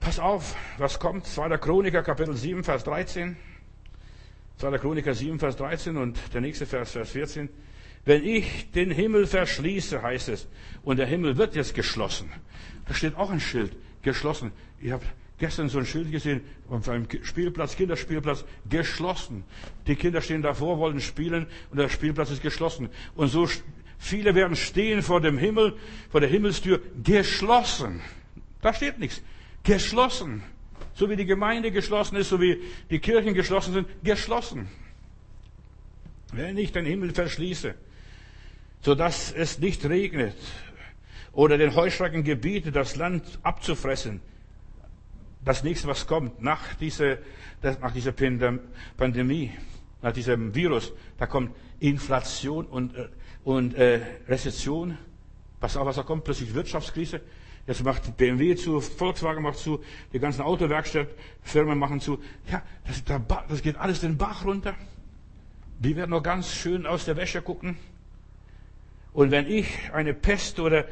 [0.00, 1.26] Pass auf, was kommt?
[1.26, 1.58] 2.
[1.58, 3.36] Chroniker, Kapitel 7, Vers 13.
[4.58, 4.78] 2.
[4.78, 7.48] Chroniker 7, Vers 13 und der nächste Vers, Vers 14.
[8.04, 10.48] Wenn ich den Himmel verschließe, heißt es,
[10.82, 12.30] und der Himmel wird jetzt geschlossen.
[12.86, 13.72] Da steht auch ein Schild,
[14.02, 14.52] geschlossen.
[14.80, 15.04] Ich habe
[15.38, 19.44] gestern so ein Schild gesehen, auf einem Spielplatz, Kinderspielplatz, geschlossen.
[19.86, 22.88] Die Kinder stehen davor, wollen spielen und der Spielplatz ist geschlossen.
[23.14, 23.48] Und so
[23.98, 25.76] viele werden stehen vor dem Himmel,
[26.10, 28.00] vor der Himmelstür, geschlossen.
[28.62, 29.22] Da steht nichts.
[29.62, 30.42] Geschlossen.
[30.94, 34.68] So wie die Gemeinde geschlossen ist, so wie die Kirchen geschlossen sind, geschlossen.
[36.32, 37.74] Wenn ich den Himmel verschließe,
[38.80, 40.36] so dass es nicht regnet
[41.32, 44.20] oder den Heuschrecken gebiete, das Land abzufressen,
[45.44, 47.18] das nächste, was kommt nach dieser,
[47.62, 48.12] nach dieser
[48.96, 49.50] Pandemie,
[50.02, 53.08] nach diesem Virus, da kommt Inflation und, äh,
[53.44, 54.98] und äh, Rezession.
[55.60, 57.20] Pass auf, was da kommt, plötzlich Wirtschaftskrise.
[57.66, 62.18] Jetzt macht BMW zu, Volkswagen macht zu, die ganzen Autowerkstattfirmen machen zu.
[62.50, 63.04] Ja, das,
[63.48, 64.74] das geht alles den Bach runter.
[65.78, 67.76] Die werden noch ganz schön aus der Wäsche gucken.
[69.12, 70.86] Und wenn ich eine Pest oder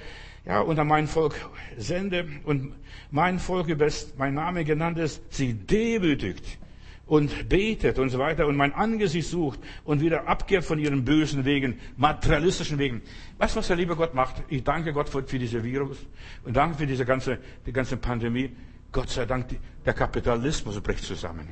[0.45, 1.35] ja, unter mein Volk
[1.77, 2.73] sende und
[3.11, 6.59] mein Volk über mein Name genannt ist, sie demütigt
[7.07, 11.45] und betet und so weiter und mein Angesicht sucht und wieder abkehrt von ihren bösen
[11.45, 13.03] Wegen, materialistischen Wegen.
[13.39, 14.43] Weißt du, was der liebe Gott macht?
[14.49, 15.99] Ich danke Gott für, für diese Virus
[16.45, 18.51] und danke für diese ganze, die ganze Pandemie.
[18.91, 19.49] Gott sei Dank,
[19.85, 21.49] der Kapitalismus bricht zusammen.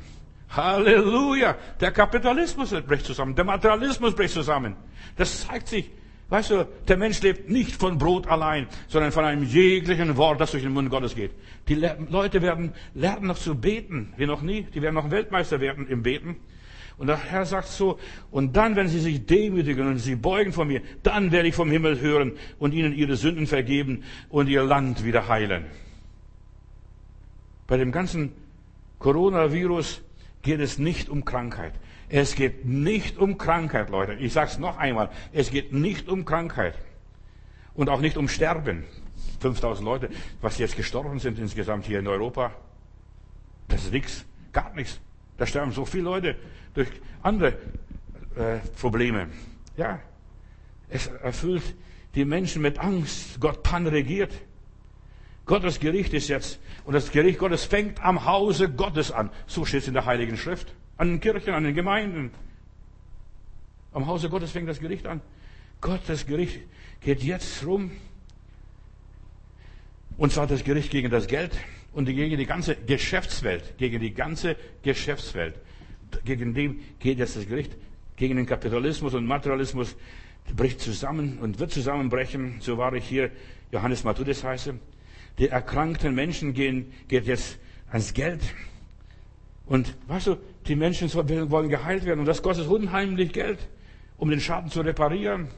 [0.49, 1.57] Halleluja!
[1.81, 3.35] Der Kapitalismus bricht zusammen.
[3.35, 4.77] Der Materialismus bricht zusammen.
[5.17, 5.91] Das zeigt sich.
[6.29, 10.51] Weißt du, der Mensch lebt nicht von Brot allein, sondern von einem jeglichen Wort, das
[10.51, 11.31] durch den Mund Gottes geht.
[11.69, 14.63] Die Leute werden lernen noch zu beten, wie noch nie.
[14.75, 16.37] Die werden noch Weltmeister werden im Beten.
[16.99, 17.99] Und der Herr sagt so,
[18.31, 21.71] und dann, wenn sie sich demütigen und sie beugen vor mir, dann werde ich vom
[21.71, 25.67] Himmel hören und ihnen ihre Sünden vergeben und ihr Land wieder heilen.
[27.67, 28.33] Bei dem ganzen
[28.99, 30.01] Coronavirus
[30.43, 31.75] geht es nicht um Krankheit.
[32.09, 34.15] Es geht nicht um Krankheit, Leute.
[34.15, 35.11] Ich sage es noch einmal.
[35.33, 36.75] Es geht nicht um Krankheit.
[37.75, 38.85] Und auch nicht um Sterben.
[39.41, 40.09] 5000 Leute,
[40.41, 42.53] was jetzt gestorben sind insgesamt hier in Europa.
[43.69, 45.01] Das ist nichts, gar nichts.
[45.37, 46.37] Da sterben so viele Leute
[46.75, 46.89] durch
[47.23, 47.59] andere
[48.37, 49.29] äh, Probleme.
[49.77, 50.01] Ja,
[50.89, 51.75] es erfüllt
[52.15, 53.41] die Menschen mit Angst.
[53.41, 54.33] Gott pan regiert.
[55.45, 59.31] Gottes Gericht ist jetzt, und das Gericht Gottes fängt am Hause Gottes an.
[59.47, 62.31] So steht es in der Heiligen Schrift an den Kirchen, an den Gemeinden.
[63.93, 65.21] Am Hause Gottes fängt das Gericht an.
[65.81, 66.61] Gottes Gericht
[67.01, 67.91] geht jetzt rum.
[70.17, 71.53] Und zwar das Gericht gegen das Geld
[71.93, 73.77] und gegen die ganze Geschäftswelt.
[73.79, 75.55] Gegen die ganze Geschäftswelt.
[76.25, 77.77] Gegen dem geht jetzt das Gericht.
[78.17, 79.97] Gegen den Kapitalismus und Materialismus
[80.55, 82.57] bricht zusammen und wird zusammenbrechen.
[82.61, 83.31] So war ich hier,
[83.73, 84.75] Johannes Matthäus heiße.
[85.39, 87.59] Die erkrankten Menschen gehen, geht jetzt
[87.91, 88.41] ans Geld.
[89.67, 90.37] Und weißt du,
[90.67, 93.59] die Menschen wollen geheilt werden und das kostet unheimlich Geld,
[94.17, 95.49] um den Schaden zu reparieren.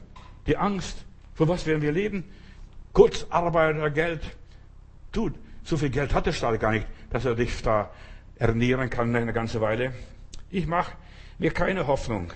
[0.47, 1.05] Die Angst,
[1.35, 2.25] für was werden wir leben?
[2.93, 4.21] Kurzarbeitergeld.
[5.11, 5.33] Tut,
[5.63, 7.91] so viel Geld hat der Staat gar nicht, dass er dich da
[8.37, 9.93] ernähren kann eine ganze Weile.
[10.49, 10.93] Ich mache
[11.37, 12.33] mir keine Hoffnung.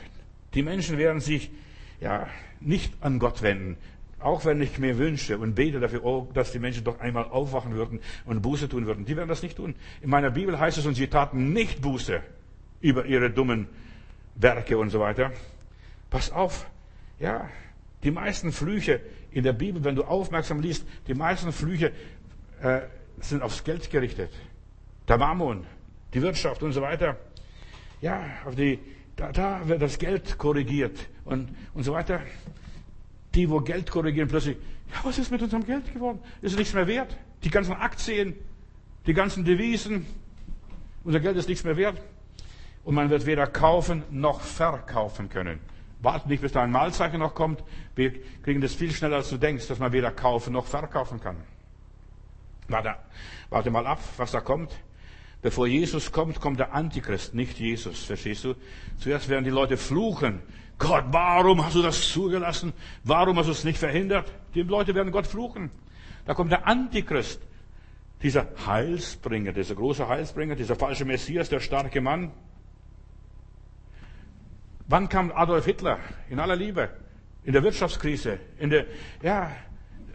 [0.53, 1.51] Die Menschen werden sich
[1.99, 2.27] ja
[2.59, 3.77] nicht an Gott wenden.
[4.23, 7.75] Auch wenn ich mir wünsche und bete dafür, oh, dass die Menschen doch einmal aufwachen
[7.75, 9.03] würden und Buße tun würden.
[9.03, 9.75] Die werden das nicht tun.
[10.01, 12.21] In meiner Bibel heißt es, und sie taten nicht Buße
[12.79, 13.67] über ihre dummen
[14.35, 15.33] Werke und so weiter.
[16.09, 16.65] Pass auf.
[17.19, 17.49] Ja,
[18.03, 19.01] die meisten Flüche
[19.31, 21.91] in der Bibel, wenn du aufmerksam liest, die meisten Flüche
[22.61, 22.81] äh,
[23.19, 24.31] sind aufs Geld gerichtet.
[25.05, 25.65] Der Mammon,
[26.13, 27.17] die Wirtschaft und so weiter.
[27.99, 28.79] Ja, auf die,
[29.17, 32.21] da, da wird das Geld korrigiert und, und so weiter.
[33.35, 34.57] Die, wo Geld korrigieren, plötzlich,
[34.91, 36.19] ja, was ist mit unserem Geld geworden?
[36.41, 37.17] Ist nichts mehr wert?
[37.43, 38.35] Die ganzen Aktien,
[39.07, 40.05] die ganzen Devisen,
[41.03, 42.01] unser Geld ist nichts mehr wert.
[42.83, 45.59] Und man wird weder kaufen noch verkaufen können.
[46.01, 47.63] Warte nicht, bis da ein Malzeichen noch kommt.
[47.95, 48.13] Wir
[48.43, 51.37] kriegen das viel schneller, als du denkst, dass man weder kaufen noch verkaufen kann.
[52.67, 52.95] Warte,
[53.49, 54.71] warte mal ab, was da kommt.
[55.41, 58.03] Bevor Jesus kommt, kommt der Antichrist, nicht Jesus.
[58.03, 58.55] Verstehst du?
[58.97, 60.41] Zuerst werden die Leute fluchen.
[60.83, 62.73] Gott, warum hast du das zugelassen?
[63.05, 64.29] Warum hast du es nicht verhindert?
[64.53, 65.71] Die Leute werden Gott fluchen.
[66.25, 67.41] Da kommt der Antichrist,
[68.21, 72.31] dieser Heilsbringer, dieser große Heilsbringer, dieser falsche Messias, der starke Mann.
[74.87, 75.99] Wann kam Adolf Hitler?
[76.29, 76.89] In aller Liebe.
[77.45, 78.39] In der Wirtschaftskrise.
[78.59, 78.85] In der,
[79.21, 79.51] ja,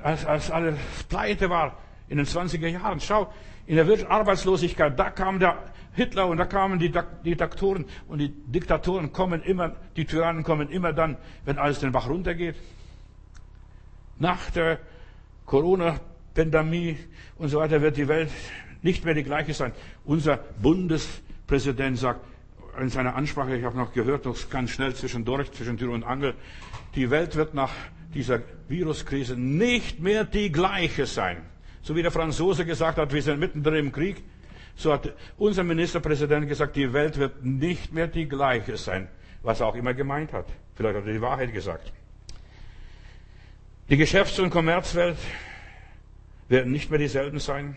[0.02, 1.78] als, als alles pleite war.
[2.08, 3.00] In den 20er Jahren.
[3.00, 3.32] Schau,
[3.66, 5.58] in der Arbeitslosigkeit, da kam der
[5.92, 6.90] Hitler und da kamen die
[7.24, 12.08] Diktatoren und die Diktatoren kommen immer, die Tyrannen kommen immer dann, wenn alles den Bach
[12.08, 12.56] runtergeht.
[14.18, 14.78] Nach der
[15.44, 16.96] Corona-Pandemie
[17.36, 18.30] und so weiter wird die Welt
[18.80, 19.72] nicht mehr die gleiche sein.
[20.04, 22.20] Unser Bundespräsident sagt
[22.80, 26.34] in seiner Ansprache, ich habe noch gehört, noch ganz schnell zwischendurch, zwischen Tür und Angel,
[26.94, 27.72] die Welt wird nach
[28.14, 31.42] dieser Viruskrise nicht mehr die gleiche sein.
[31.82, 34.22] So wie der Franzose gesagt hat, wir sind mittendrin im Krieg,
[34.76, 39.08] so hat unser Ministerpräsident gesagt, die Welt wird nicht mehr die gleiche sein,
[39.42, 40.46] was er auch immer gemeint hat.
[40.74, 41.92] Vielleicht hat er die Wahrheit gesagt.
[43.88, 45.16] Die Geschäfts- und Kommerzwelt
[46.48, 47.76] werden nicht mehr dieselben sein.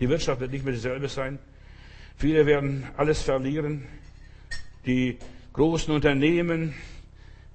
[0.00, 1.38] Die Wirtschaft wird nicht mehr dieselbe sein.
[2.16, 3.86] Viele werden alles verlieren.
[4.86, 5.18] Die
[5.52, 6.74] großen Unternehmen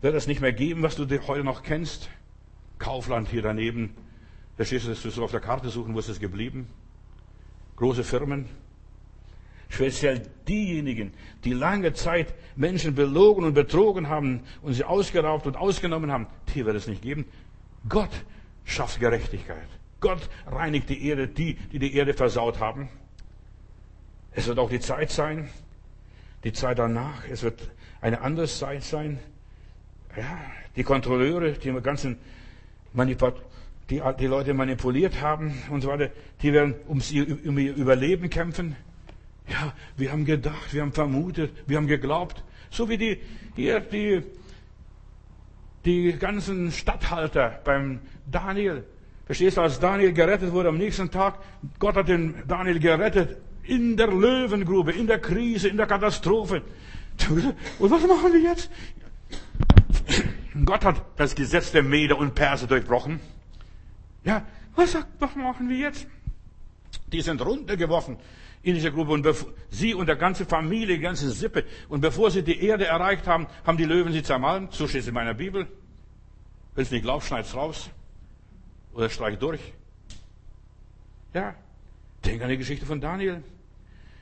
[0.01, 2.09] wird es nicht mehr geben, was du heute noch kennst.
[2.79, 3.95] Kaufland hier daneben,
[4.61, 6.67] Verstehst du, dass du so auf der Karte suchen, wo ist geblieben?
[7.77, 8.45] Große Firmen.
[9.69, 16.11] Speziell diejenigen, die lange Zeit Menschen belogen und betrogen haben und sie ausgeraubt und ausgenommen
[16.11, 17.25] haben, die wird es nicht geben.
[17.89, 18.11] Gott
[18.63, 19.65] schafft Gerechtigkeit.
[19.99, 22.87] Gott reinigt die Erde, die, die die Erde versaut haben.
[24.29, 25.49] Es wird auch die Zeit sein,
[26.43, 27.27] die Zeit danach.
[27.27, 27.67] Es wird
[27.99, 29.17] eine andere Zeit sein.
[30.15, 30.39] Ja,
[30.75, 32.19] die Kontrolleure, die ganzen
[32.93, 33.50] Manipulatoren,
[33.91, 36.09] die die Leute manipuliert haben und so weiter,
[36.41, 38.75] die werden ums um ihr Überleben kämpfen.
[39.49, 42.43] Ja, wir haben gedacht, wir haben vermutet, wir haben geglaubt.
[42.69, 43.17] So wie die,
[43.55, 44.23] hier, die,
[45.83, 47.99] die ganzen Statthalter beim
[48.31, 48.85] Daniel.
[49.25, 51.39] Verstehst du, als Daniel gerettet wurde am nächsten Tag,
[51.77, 56.61] Gott hat den Daniel gerettet in der Löwengrube, in der Krise, in der Katastrophe.
[57.79, 58.71] Und was machen wir jetzt?
[60.65, 63.19] Gott hat das Gesetz der Meder und Perser durchbrochen.
[64.23, 64.45] Ja,
[64.75, 66.07] was, sagt, was machen wir jetzt?
[67.07, 68.17] Die sind runtergeworfen
[68.63, 69.27] in diese Grube und
[69.69, 71.65] sie und der ganze Familie, die ganze Sippe.
[71.89, 74.73] Und bevor sie die Erde erreicht haben, haben die Löwen sie zermalmt.
[74.73, 75.67] So steht es in meiner Bibel.
[76.75, 77.89] Wenn es nicht glaubt, schneid's raus.
[78.93, 79.61] Oder streich durch.
[81.33, 81.55] Ja,
[82.25, 83.43] denk an die Geschichte von Daniel.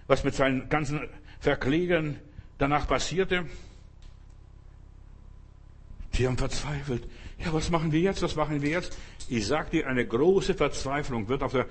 [0.08, 1.02] Was mit seinen ganzen
[1.39, 2.18] Verklägern
[2.58, 3.45] danach passierte.
[6.20, 7.07] Die haben verzweifelt.
[7.43, 8.22] Ja, was machen wir jetzt?
[8.22, 8.97] Was machen wir jetzt?
[9.30, 11.65] Ich sage dir, eine große Verzweiflung wird auf der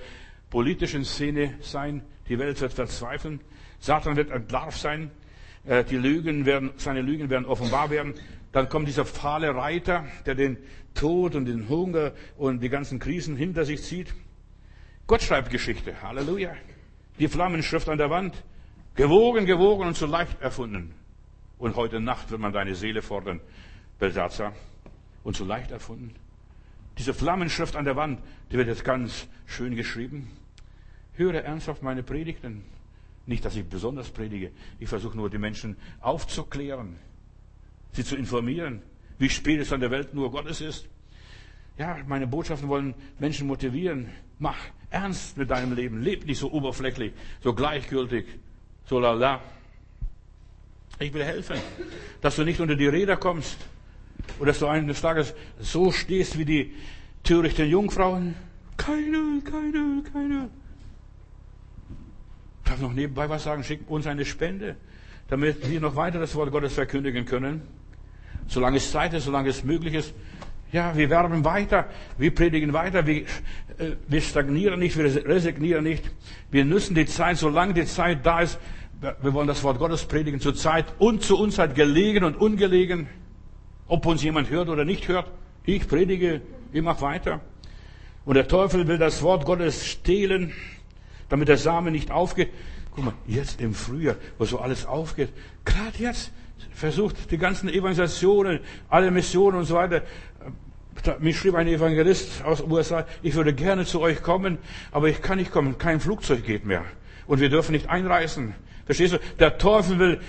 [0.49, 2.01] politischen Szene sein.
[2.27, 3.41] Die Welt wird verzweifeln.
[3.79, 5.11] Satan wird entlarvt sein.
[5.65, 8.15] Äh, die Lügen werden, seine Lügen werden offenbar werden.
[8.51, 10.57] Dann kommt dieser fahle Reiter, der den
[10.95, 14.15] Tod und den Hunger und die ganzen Krisen hinter sich zieht.
[15.05, 16.01] Gott schreibt Geschichte.
[16.01, 16.55] Halleluja.
[17.19, 18.43] Die Flammenschrift an der Wand.
[18.95, 20.95] Gewogen, gewogen und so leicht erfunden.
[21.59, 23.41] Und heute Nacht wird man deine Seele fordern,
[23.99, 24.53] Belsatzer
[25.23, 26.15] und so leicht erfunden.
[26.97, 28.19] Diese Flammenschrift an der Wand,
[28.51, 30.31] die wird jetzt ganz schön geschrieben.
[31.13, 32.63] Höre ernsthaft meine Predigten.
[33.25, 34.51] Nicht, dass ich besonders predige.
[34.79, 36.95] Ich versuche nur, die Menschen aufzuklären,
[37.91, 38.81] sie zu informieren,
[39.17, 40.87] wie spät es an der Welt nur Gottes ist.
[41.77, 44.09] Ja, meine Botschaften wollen Menschen motivieren.
[44.39, 44.57] Mach
[44.89, 46.01] ernst mit deinem Leben.
[46.01, 48.25] Leb nicht so oberflächlich, so gleichgültig,
[48.85, 49.41] so lala.
[50.99, 51.57] Ich will helfen,
[52.19, 53.57] dass du nicht unter die Räder kommst,
[54.37, 56.73] oder dass du eines Tages so stehst wie die
[57.23, 58.35] törichten Jungfrauen.
[58.77, 60.49] Kein Öl, kein Öl, kein Öl.
[62.63, 64.75] Ich darf noch nebenbei was sagen, schick uns eine Spende,
[65.27, 67.61] damit wir noch weiter das Wort Gottes verkündigen können.
[68.47, 70.13] Solange es Zeit ist, solange es möglich ist.
[70.71, 73.23] Ja, wir werben weiter, wir predigen weiter, wir,
[73.79, 76.03] äh, wir stagnieren nicht, wir resignieren nicht.
[76.51, 78.59] Wir nützen die Zeit, solange die Zeit da ist.
[79.21, 83.07] Wir wollen das Wort Gottes predigen zur Zeit und zu Unzeit gelegen und ungelegen.
[83.89, 85.29] Ob uns jemand hört oder nicht hört,
[85.65, 87.41] ich predige, ich mache weiter.
[88.23, 90.53] Und der Teufel will das Wort Gottes stehlen,
[91.27, 92.49] damit der Same nicht aufgeht.
[92.95, 95.29] Guck mal, jetzt im Frühjahr, wo so alles aufgeht,
[95.65, 96.31] gerade jetzt
[96.73, 98.59] versucht die ganzen Evangelisationen,
[98.89, 100.03] alle Missionen und so weiter.
[101.19, 104.57] Mich schrieb ein Evangelist aus den USA, ich würde gerne zu euch kommen,
[104.91, 106.83] aber ich kann nicht kommen, kein Flugzeug geht mehr.
[107.25, 108.53] Und wir dürfen nicht einreisen.
[108.85, 109.19] Verstehst du?
[109.39, 110.19] Der Teufel will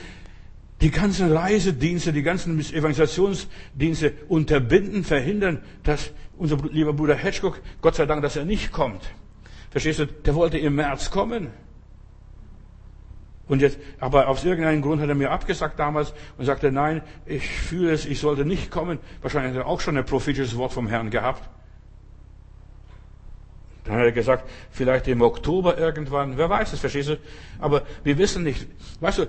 [0.81, 8.07] die ganzen Reisedienste, die ganzen Evangelisationsdienste unterbinden, verhindern, dass unser lieber Bruder Hedgcock, Gott sei
[8.07, 9.03] Dank, dass er nicht kommt.
[9.71, 10.07] Verstehst du?
[10.07, 11.49] Der wollte im März kommen.
[13.47, 17.47] Und jetzt, aber aus irgendeinem Grund hat er mir abgesagt damals und sagte, nein, ich
[17.49, 18.99] fühle es, ich sollte nicht kommen.
[19.23, 21.49] Wahrscheinlich hat er auch schon ein prophetisches Wort vom Herrn gehabt.
[23.85, 27.19] Dann hat er gesagt, vielleicht im Oktober irgendwann, wer weiß es, verstehst du?
[27.59, 28.69] Aber wir wissen nicht,
[29.01, 29.27] weißt du,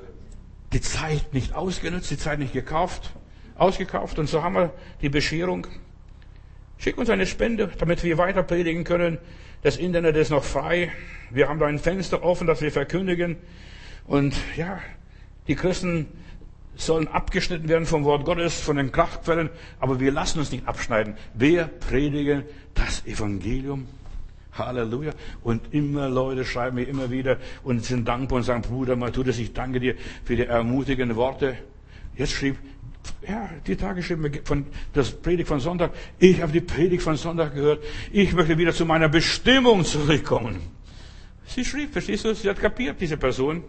[0.74, 3.12] die Zeit nicht ausgenutzt, die Zeit nicht gekauft,
[3.56, 5.68] ausgekauft und so haben wir die Bescherung.
[6.78, 9.20] Schick uns eine Spende, damit wir weiter predigen können.
[9.62, 10.92] Das Internet ist noch frei.
[11.30, 13.38] Wir haben da ein Fenster offen, das wir verkündigen.
[14.08, 14.80] Und ja,
[15.48, 16.08] die Christen
[16.76, 19.50] sollen abgeschnitten werden vom Wort Gottes, von den Kraftquellen,
[19.80, 21.16] aber wir lassen uns nicht abschneiden.
[21.34, 22.44] Wir predigen
[22.74, 23.88] das Evangelium.
[24.54, 25.14] Halleluja.
[25.44, 29.54] Und immer Leute schreiben mir immer wieder und sind dankbar und sagen, Bruder Matthäus, ich
[29.54, 31.58] danke dir für die ermutigenden Worte.
[32.16, 32.58] Jetzt schrieb,
[33.28, 37.16] ja, die Tage schrieb mir von, das Predigt von Sonntag, ich habe die Predigt von
[37.16, 40.60] Sonntag gehört, ich möchte wieder zu meiner Bestimmung zurückkommen.
[41.46, 43.64] Sie schrieb, verstehst du, sie hat kapiert, diese Person.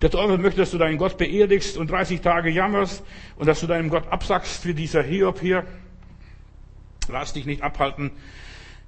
[0.00, 3.02] Der Teufel möchte, dass du deinen Gott beerdigst und 30 Tage jammerst
[3.36, 5.64] und dass du deinem Gott absagst für dieser Hiob hier.
[7.08, 8.12] Lass dich nicht abhalten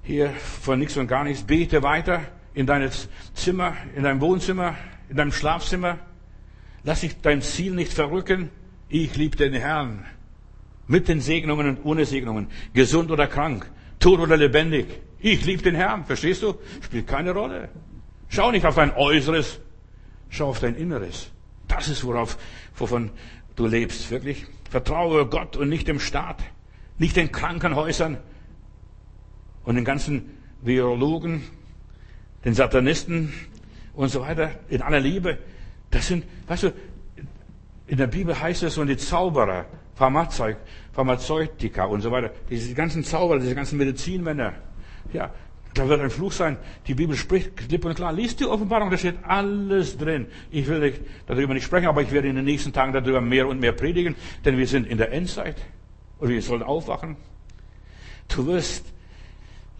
[0.03, 1.43] hier von nichts und gar nichts.
[1.43, 2.21] Bete weiter
[2.53, 2.89] in deinem
[3.33, 4.75] Zimmer, in deinem Wohnzimmer,
[5.09, 5.99] in deinem Schlafzimmer.
[6.83, 8.49] Lass dich dein Ziel nicht verrücken.
[8.89, 10.05] Ich liebe den Herrn.
[10.87, 12.47] Mit den Segnungen und ohne Segnungen.
[12.73, 13.69] Gesund oder krank.
[13.99, 14.87] Tot oder lebendig.
[15.19, 16.05] Ich liebe den Herrn.
[16.05, 16.55] Verstehst du?
[16.81, 17.69] Spielt keine Rolle.
[18.27, 19.59] Schau nicht auf dein Äußeres.
[20.29, 21.29] Schau auf dein Inneres.
[21.67, 22.37] Das ist, worauf,
[22.75, 23.11] wovon
[23.55, 24.45] du lebst, wirklich.
[24.69, 26.41] Vertraue Gott und nicht dem Staat,
[26.97, 28.17] nicht den Krankenhäusern
[29.63, 31.43] und den ganzen Virologen,
[32.45, 33.33] den Satanisten
[33.93, 35.37] und so weiter, in aller Liebe.
[35.89, 36.73] Das sind, weißt du,
[37.87, 40.57] in der Bibel heißt es, und die Zauberer, Pharmazeut,
[40.93, 44.53] Pharmazeutika und so weiter, diese ganzen Zauberer, diese ganzen Medizinmänner,
[45.11, 45.31] ja,
[45.73, 46.57] da wird ein Fluch sein.
[46.87, 48.11] Die Bibel spricht klipp und klar.
[48.11, 50.27] Lies die Offenbarung, da steht alles drin.
[50.51, 53.47] Ich will nicht, darüber nicht sprechen, aber ich werde in den nächsten Tagen darüber mehr
[53.47, 55.55] und mehr predigen, denn wir sind in der Endzeit
[56.19, 57.15] und wir sollen aufwachen.
[58.27, 58.85] Du wirst,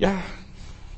[0.01, 0.15] ja,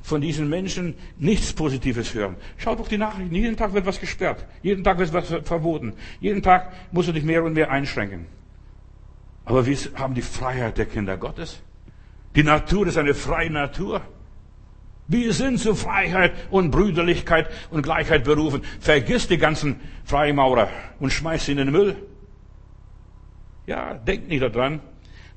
[0.02, 2.38] von diesen Menschen nichts Positives hören.
[2.58, 3.36] Schau doch die Nachrichten.
[3.36, 4.46] Jeden Tag wird was gesperrt.
[4.62, 5.94] Jeden Tag wird was verboten.
[6.22, 8.28] Jeden Tag musst du dich mehr und mehr einschränken.
[9.44, 11.62] Aber wir haben die Freiheit der Kinder Gottes.
[12.36, 14.02] Die Natur ist eine freie Natur.
[15.10, 18.62] Wir sind zu Freiheit und Brüderlichkeit und Gleichheit berufen.
[18.80, 20.70] Vergiss die ganzen Freimaurer
[21.02, 21.98] und schmeiß sie in den Müll.
[23.68, 24.80] Ja, denk nicht daran.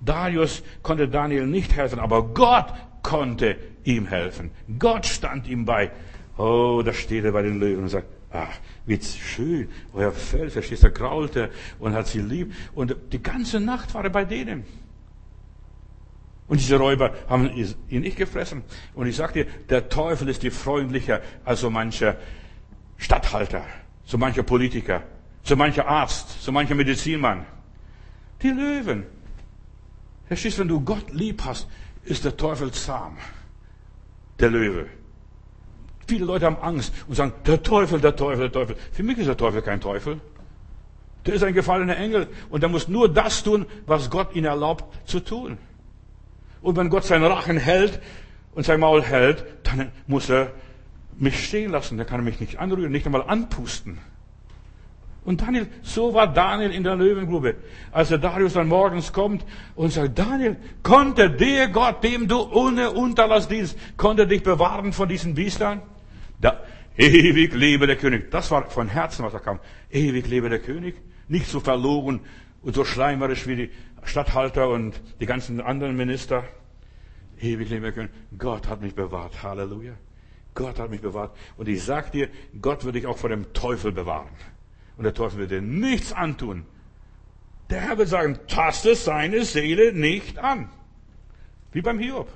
[0.01, 2.73] Darius konnte Daniel nicht helfen, aber Gott
[3.07, 4.51] konnte ihm helfen.
[4.81, 5.93] Gott stand ihm bei.
[6.37, 10.83] Oh, da steht er bei den Löwen und sagt, ach, wie schön, euer Fell, verstehst
[10.83, 12.53] du, kraulte und hat sie lieb.
[12.75, 14.65] Und die ganze Nacht war er bei denen.
[16.49, 17.49] Und diese Räuber haben
[17.89, 18.63] ihn nicht gefressen.
[18.95, 22.17] Und ich sag dir, der Teufel ist dir freundlicher als so mancher
[22.97, 23.65] Statthalter,
[24.05, 25.05] so mancher Politiker,
[25.45, 27.47] so mancher Arzt, so mancher Medizinmann.
[28.43, 29.05] Die Löwen.
[30.27, 31.69] Verstehst, wenn du Gott lieb hast,
[32.07, 33.17] ist der Teufel zahm.
[34.39, 34.87] Der Löwe.
[36.07, 38.77] Viele Leute haben Angst und sagen, der Teufel, der Teufel, der Teufel.
[38.93, 40.21] Für mich ist der Teufel kein Teufel.
[41.27, 44.85] Der ist ein gefallener Engel und der muss nur das tun, was Gott ihn erlaubt
[45.09, 45.59] zu tun.
[46.63, 48.01] Und wenn Gott seinen Rachen hält
[48.55, 50.53] und sein Maul hält, dann muss er
[51.19, 51.97] mich stehen lassen.
[51.97, 53.99] Der kann mich nicht anrühren, nicht einmal anpusten.
[55.27, 57.57] Und Daniel, so war Daniel in der Löwengrube.
[57.91, 62.93] Als der Darius dann morgens kommt und sagt, Daniel, konnte der Gott, dem du ohne
[62.93, 65.83] Unterlass dienst, konnte dich bewahren von diesen Biestern?
[66.41, 66.61] Da,
[66.97, 68.31] ewig lebe der König.
[68.31, 69.59] Das war von Herzen, was da kam.
[69.91, 70.95] Ewig lebe der König.
[71.27, 72.21] Nicht so verlogen
[72.63, 73.71] und so schleimerisch wie die
[74.05, 76.45] Statthalter und die ganzen anderen Minister.
[77.41, 78.11] Ewig leben können.
[78.39, 79.43] Gott hat mich bewahrt.
[79.43, 79.95] Halleluja.
[80.55, 81.37] Gott hat mich bewahrt.
[81.57, 82.29] Und ich sag dir,
[82.63, 84.31] Gott wird dich auch vor dem Teufel bewahren.
[84.97, 86.65] Und der Teufel wird dir nichts antun.
[87.71, 90.69] Der Herr wird sagen, taste seine Seele nicht an.
[91.73, 92.29] Wie beim Hiob.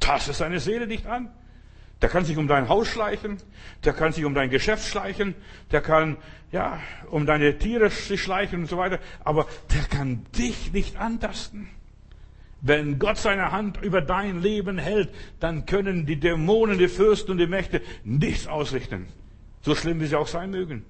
[0.00, 1.30] Taste seine Seele nicht an.
[2.00, 3.38] Der kann sich um dein Haus schleichen,
[3.84, 5.34] der kann sich um dein Geschäft schleichen,
[5.72, 6.16] der kann,
[6.52, 11.68] ja, um deine Tiere sich schleichen und so weiter, aber der kann dich nicht antasten.
[12.60, 15.10] Wenn Gott seine Hand über dein Leben hält,
[15.40, 19.08] dann können die Dämonen, die Fürsten und die Mächte nichts ausrichten.
[19.62, 20.84] So schlimm wie sie auch sein mögen.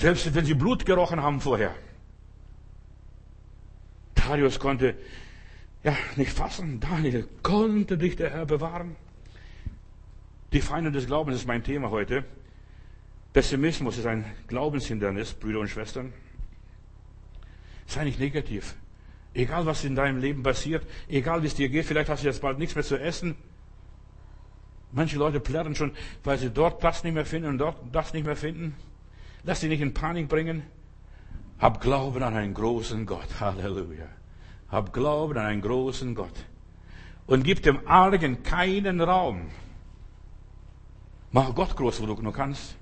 [0.00, 1.74] Selbst wenn sie Blut gerochen haben vorher.
[4.14, 4.94] Darius konnte
[5.84, 6.80] ja nicht fassen.
[6.80, 8.96] Daniel, konnte dich der Herr bewahren?
[10.54, 12.24] Die Feinde des Glaubens ist mein Thema heute.
[13.34, 16.14] Pessimismus ist ein Glaubenshindernis, Brüder und Schwestern.
[17.86, 18.76] Sei nicht negativ.
[19.34, 22.40] Egal, was in deinem Leben passiert, egal, wie es dir geht, vielleicht hast du jetzt
[22.40, 23.36] bald nichts mehr zu essen.
[24.92, 25.92] Manche Leute plärren schon,
[26.24, 28.74] weil sie dort das nicht mehr finden und dort das nicht mehr finden.
[29.44, 30.62] Lass dich nicht in Panik bringen.
[31.58, 33.40] Hab Glauben an einen großen Gott.
[33.40, 34.06] Halleluja.
[34.68, 36.44] Hab Glauben an einen großen Gott.
[37.26, 39.48] Und gib dem Argen keinen Raum.
[41.32, 42.76] Mach Gott groß, wo du nur kannst.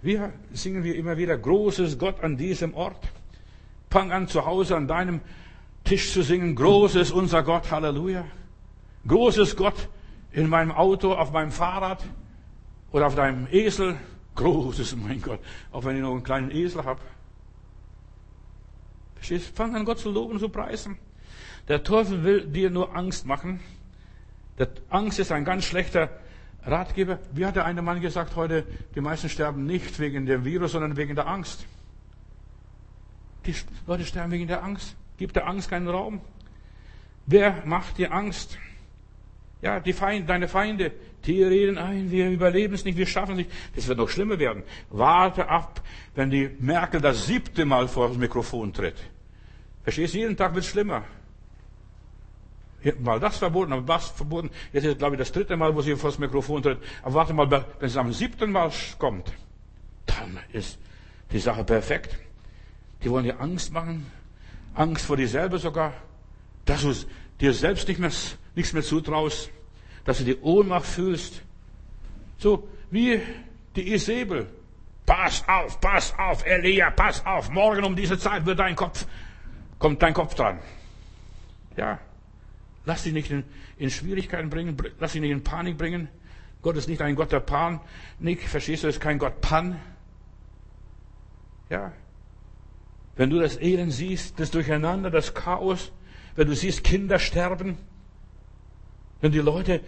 [0.00, 3.08] Wir singen wir immer wieder, großes Gott an diesem Ort.
[3.90, 5.20] Fang an zu Hause an deinem
[5.84, 8.24] Tisch zu singen, großes unser Gott, Halleluja.
[9.06, 9.88] Großes Gott
[10.32, 12.04] in meinem Auto, auf meinem Fahrrad
[12.92, 13.96] oder auf deinem Esel.
[14.34, 15.40] Großes, mein Gott,
[15.72, 17.00] auch wenn ich noch einen kleinen Esel habe.
[19.14, 19.56] Verstehst?
[19.56, 20.98] Fang an Gott zu loben, zu preisen.
[21.68, 23.60] Der Teufel will dir nur Angst machen.
[24.58, 26.10] Der Angst ist ein ganz schlechter
[26.64, 27.18] Ratgeber.
[27.32, 30.96] Wie hat der eine Mann gesagt heute, die meisten sterben nicht wegen dem Virus, sondern
[30.96, 31.64] wegen der Angst.
[33.46, 33.54] Die
[33.86, 34.96] Leute sterben wegen der Angst.
[35.16, 36.20] Gibt der Angst keinen Raum?
[37.26, 38.58] Wer macht dir Angst?
[39.62, 40.92] Ja, die Feinde, deine Feinde,
[41.26, 43.50] die reden ein, wir überleben es nicht, wir schaffen es nicht.
[43.74, 44.62] Das wird noch schlimmer werden.
[44.90, 45.80] Warte ab,
[46.14, 48.96] wenn die Merkel das siebte Mal vor das Mikrofon tritt.
[49.82, 50.18] Verstehst du?
[50.18, 51.04] Jeden Tag wird es schlimmer.
[53.00, 54.50] Mal das verboten, aber das verboten.
[54.72, 56.78] Jetzt ist, glaube ich, das dritte Mal, wo sie vor das Mikrofon tritt.
[57.02, 59.32] Aber warte mal, wenn es am siebten Mal kommt,
[60.06, 60.78] dann ist
[61.32, 62.18] die Sache perfekt.
[63.02, 64.06] Die wollen dir Angst machen.
[64.74, 65.94] Angst vor dir selber sogar.
[66.66, 66.92] Dass du
[67.40, 68.10] dir selbst nicht mehr,
[68.54, 69.50] nichts mehr zutraust.
[70.04, 71.42] Dass du die Ohnmacht fühlst.
[72.38, 73.20] So, wie
[73.74, 74.46] die Isabel.
[75.06, 77.50] Pass auf, pass auf, Elia, pass auf.
[77.50, 79.06] Morgen um diese Zeit wird dein Kopf,
[79.78, 80.58] kommt dein Kopf dran.
[81.76, 81.98] Ja.
[82.86, 83.44] Lass dich nicht in,
[83.76, 84.76] in Schwierigkeiten bringen.
[84.98, 86.08] Lass dich nicht in Panik bringen.
[86.62, 88.48] Gott ist nicht ein Gott der Panik.
[88.48, 89.78] Verstehst du, ist kein Gott Pan.
[91.68, 91.92] Ja.
[93.16, 95.92] Wenn du das Elend siehst, das Durcheinander, das Chaos,
[96.36, 97.78] wenn du siehst, Kinder sterben,
[99.24, 99.80] wenn die Leute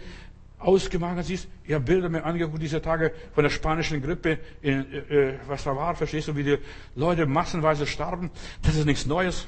[0.57, 5.33] ausgemagert siehst, ich habe Bilder mir angeguckt diese Tage von der spanischen Grippe, in, äh,
[5.45, 6.57] was da war, verstehst du, wie die
[6.95, 8.31] Leute massenweise starben,
[8.63, 9.47] das ist nichts Neues.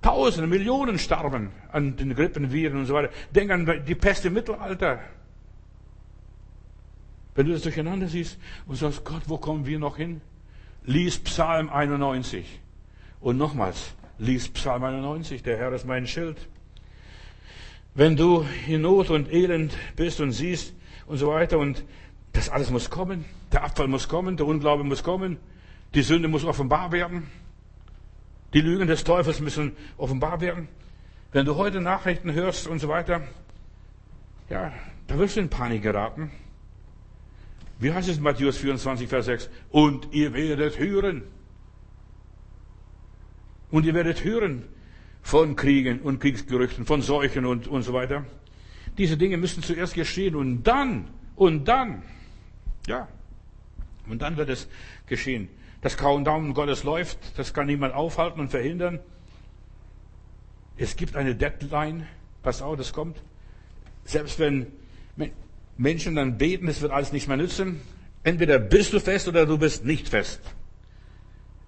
[0.00, 3.10] Tausende, Millionen starben an den Grippenviren und so weiter.
[3.34, 5.00] Denk an die Pest im Mittelalter.
[7.34, 10.22] Wenn du das durcheinander siehst und sagst, Gott, wo kommen wir noch hin?
[10.86, 12.58] Lies Psalm 91.
[13.20, 16.38] Und nochmals, lies Psalm 91, der Herr ist mein Schild.
[17.94, 20.74] Wenn du in Not und Elend bist und siehst
[21.06, 21.84] und so weiter und
[22.32, 25.38] das alles muss kommen, der Abfall muss kommen, der Unglaube muss kommen,
[25.94, 27.26] die Sünde muss offenbar werden,
[28.54, 30.68] die Lügen des Teufels müssen offenbar werden.
[31.32, 33.22] Wenn du heute Nachrichten hörst und so weiter,
[34.48, 34.72] ja,
[35.08, 36.30] da wirst du in Panik geraten.
[37.80, 39.50] Wie heißt es in Matthäus 24, Vers 6?
[39.70, 41.22] Und ihr werdet hören.
[43.70, 44.64] Und ihr werdet hören
[45.22, 48.24] von Kriegen und Kriegsgerüchten, von Seuchen und, und so weiter.
[48.98, 52.02] Diese Dinge müssen zuerst geschehen und dann, und dann,
[52.86, 53.08] ja,
[54.08, 54.68] und dann wird es
[55.06, 55.48] geschehen.
[55.82, 59.00] Das Countdown Gottes läuft, das kann niemand aufhalten und verhindern.
[60.76, 62.06] Es gibt eine Deadline,
[62.42, 63.22] pass auf, das kommt.
[64.04, 64.66] Selbst wenn
[65.76, 67.80] Menschen dann beten, es wird alles nicht mehr nützen.
[68.22, 70.40] Entweder bist du fest oder du bist nicht fest.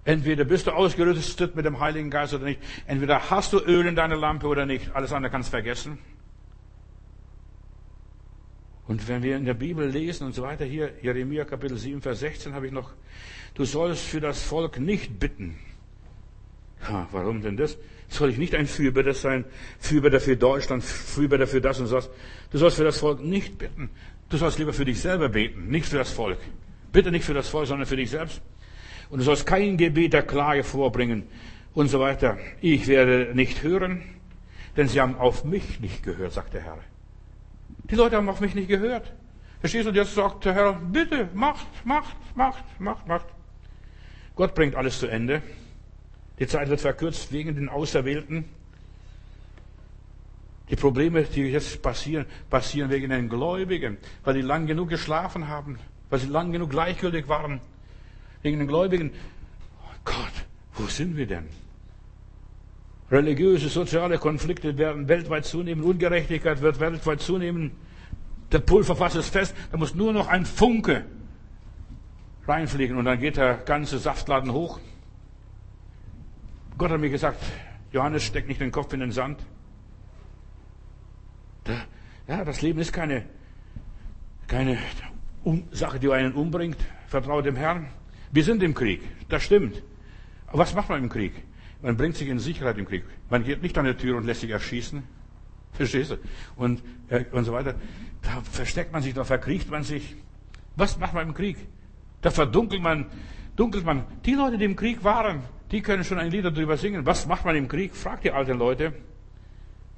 [0.05, 2.59] Entweder bist du ausgerüstet mit dem Heiligen Geist oder nicht.
[2.87, 4.93] Entweder hast du Öl in deiner Lampe oder nicht.
[4.95, 5.97] Alles andere kannst du vergessen.
[8.85, 12.19] Und wenn wir in der Bibel lesen und so weiter, hier Jeremia Kapitel 7, Vers
[12.19, 12.91] 16 habe ich noch,
[13.53, 15.57] du sollst für das Volk nicht bitten.
[16.89, 17.77] Ja, warum denn das?
[18.09, 19.45] Soll ich nicht ein Fürbitter sein?
[19.79, 22.09] Fürbitter für Deutschland, Fürbitter für das und das.
[22.51, 23.89] Du sollst für das Volk nicht bitten.
[24.29, 26.39] Du sollst lieber für dich selber beten, nicht für das Volk.
[26.91, 28.41] Bitte nicht für das Volk, sondern für dich selbst.
[29.13, 31.27] Und du sollst kein Gebet der Klage vorbringen
[31.75, 32.39] und so weiter.
[32.61, 34.01] Ich werde nicht hören,
[34.75, 36.79] denn sie haben auf mich nicht gehört, sagt der Herr.
[37.91, 39.13] Die Leute haben auf mich nicht gehört.
[39.59, 39.91] Verstehst du?
[39.91, 43.27] Jetzt sagt der Herr, bitte, macht, macht, macht, macht, macht.
[44.35, 45.43] Gott bringt alles zu Ende.
[46.39, 48.45] Die Zeit wird verkürzt wegen den Auserwählten.
[50.71, 55.77] Die Probleme, die jetzt passieren, passieren wegen den Gläubigen, weil die lang genug geschlafen haben,
[56.09, 57.61] weil sie lang genug gleichgültig waren
[58.43, 59.11] wegen den Gläubigen.
[59.81, 61.47] Oh Gott, wo sind wir denn?
[63.11, 67.71] Religiöse, soziale Konflikte werden weltweit zunehmen, Ungerechtigkeit wird weltweit zunehmen.
[68.51, 71.05] Der Pulverfass ist fest, da muss nur noch ein Funke
[72.47, 74.79] reinfliegen und dann geht der ganze Saftladen hoch.
[76.77, 77.39] Gott hat mir gesagt,
[77.91, 79.39] Johannes, steck nicht den Kopf in den Sand.
[82.27, 83.25] Ja, das Leben ist keine,
[84.47, 84.77] keine
[85.71, 86.77] Sache, die einen umbringt.
[87.07, 87.87] Vertraue dem Herrn.
[88.33, 89.83] Wir sind im Krieg, das stimmt.
[90.47, 91.33] Aber was macht man im Krieg?
[91.83, 93.03] Man bringt sich in Sicherheit im Krieg.
[93.29, 95.03] Man geht nicht an die Tür und lässt sich erschießen.
[95.73, 96.17] Verstehst du?
[96.55, 97.75] Und, äh, und so weiter.
[98.23, 100.15] Da versteckt man sich, da verkriecht man sich.
[100.75, 101.57] Was macht man im Krieg?
[102.21, 103.05] Da verdunkelt man,
[103.55, 104.03] dunkelt man.
[104.25, 107.05] Die Leute, die im Krieg waren, die können schon ein Lied darüber singen.
[107.05, 107.95] Was macht man im Krieg?
[107.95, 108.93] Fragt die alten Leute.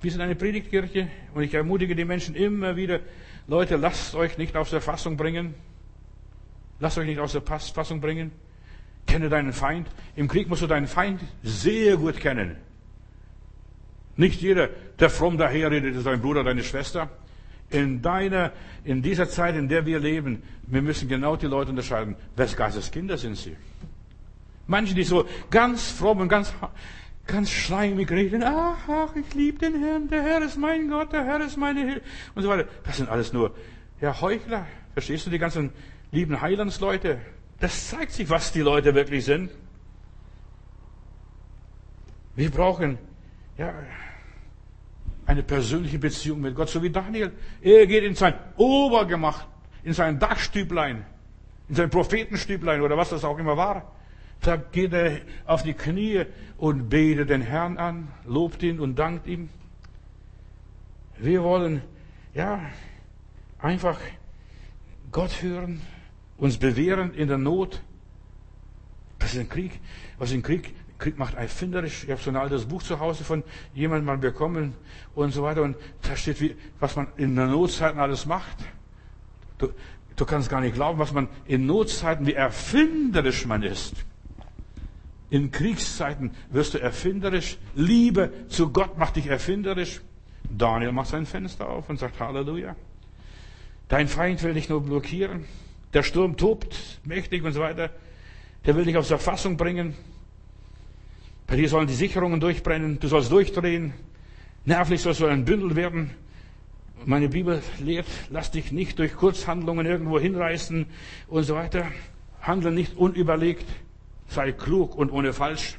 [0.01, 2.99] Wir sind eine Predigtkirche und ich ermutige die Menschen immer wieder,
[3.47, 5.53] Leute, lasst euch nicht aus der Fassung bringen.
[6.79, 8.31] Lasst euch nicht aus der Fassung bringen.
[9.07, 9.87] Kenne deinen Feind.
[10.15, 12.57] Im Krieg musst du deinen Feind sehr gut kennen.
[14.17, 14.69] Nicht jeder,
[14.99, 17.09] der fromm daherredet, ist dein Bruder, deine Schwester.
[17.69, 18.51] In deiner,
[18.83, 22.15] in dieser Zeit, in der wir leben, wir müssen genau die Leute unterscheiden.
[22.35, 23.55] Wes Geistes Kinder sind sie?
[24.67, 26.53] Manche, die so ganz fromm und ganz,
[27.27, 31.25] ganz schleimig reden, ach, ach, ich liebe den Herrn, der Herr ist mein Gott, der
[31.25, 32.01] Herr ist meine Hilfe,
[32.33, 32.67] und so weiter.
[32.83, 33.53] Das sind alles nur,
[34.01, 34.65] ja, Heuchler.
[34.93, 35.71] Verstehst du, die ganzen
[36.11, 37.19] lieben Heilandsleute?
[37.59, 39.51] Das zeigt sich, was die Leute wirklich sind.
[42.35, 42.97] Wir brauchen,
[43.57, 43.73] ja,
[45.25, 47.31] eine persönliche Beziehung mit Gott, so wie Daniel.
[47.61, 49.47] Er geht in sein Obergemacht,
[49.83, 51.05] in sein Dachstüblein,
[51.69, 53.91] in sein Prophetenstüblein oder was das auch immer war.
[54.41, 56.25] Da geht er auf die Knie
[56.57, 59.49] und betet den Herrn an, lobt ihn und dankt ihm.
[61.17, 61.81] Wir wollen,
[62.33, 62.59] ja,
[63.59, 63.97] einfach
[65.15, 65.79] Gott hören,
[66.35, 67.81] uns bewähren in der Not.
[69.17, 69.79] Das ist ein Krieg.
[70.17, 72.03] Was ein Krieg, Krieg macht erfinderisch.
[72.03, 73.41] Ich habe so ein altes Buch zu Hause von
[73.73, 74.73] jemandem mal bekommen
[75.15, 75.61] und so weiter.
[75.61, 78.57] Und da steht, wie, was man in der Notzeiten alles macht.
[79.57, 79.69] Du,
[80.17, 83.93] du kannst gar nicht glauben, was man in Notzeiten, wie erfinderisch man ist.
[85.29, 87.57] In Kriegszeiten wirst du erfinderisch.
[87.73, 90.01] Liebe zu Gott macht dich erfinderisch.
[90.49, 92.75] Daniel macht sein Fenster auf und sagt Halleluja.
[93.87, 95.45] Dein Feind will dich nur blockieren.
[95.93, 97.89] Der Sturm tobt mächtig und so weiter.
[98.65, 99.93] Der will dich aus der Fassung bringen.
[101.47, 102.99] Bei dir sollen die Sicherungen durchbrennen.
[102.99, 103.93] Du sollst durchdrehen.
[104.65, 106.11] Nervlich sollst du ein Bündel werden.
[107.05, 110.87] Meine Bibel lehrt, lass dich nicht durch Kurzhandlungen irgendwo hinreißen
[111.27, 111.91] und so weiter.
[112.41, 113.65] Handle nicht unüberlegt.
[114.27, 115.77] Sei klug und ohne falsch.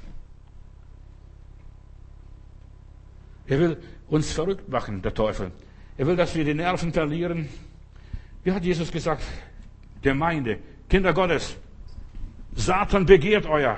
[3.49, 3.77] Er will
[4.09, 5.51] uns verrückt machen, der Teufel.
[5.97, 7.49] Er will, dass wir die Nerven verlieren.
[8.47, 9.25] Wie hat Jesus gesagt?
[10.03, 11.57] Gemeinde, Kinder Gottes,
[12.55, 13.77] Satan begehrt euer.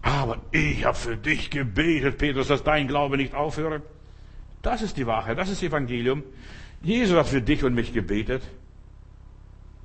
[0.00, 3.82] Aber ich habe für dich gebetet, Petrus, dass dein Glaube nicht aufhöre.
[4.62, 6.22] Das ist die Wahrheit, das ist das Evangelium.
[6.82, 8.44] Jesus hat für dich und mich gebetet.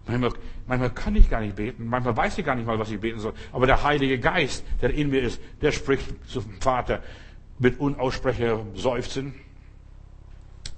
[0.05, 0.33] Manchmal,
[0.67, 3.19] manchmal kann ich gar nicht beten, manchmal weiß ich gar nicht mal, was ich beten
[3.19, 3.33] soll.
[3.51, 7.01] Aber der Heilige Geist, der in mir ist, der spricht zum Vater
[7.57, 9.33] mit unaussprechlichem Seufzen.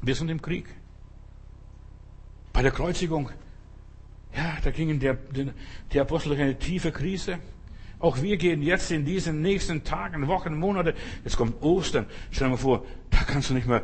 [0.01, 0.65] Wir sind im Krieg.
[2.53, 3.29] Bei der Kreuzigung,
[4.35, 5.17] ja, da gingen der,
[5.91, 7.39] die Apostel durch eine tiefe Krise.
[7.99, 12.07] Auch wir gehen jetzt in diesen nächsten Tagen, Wochen, Monate, jetzt kommt Ostern.
[12.31, 13.83] Stell dir mal vor, da kannst du nicht mehr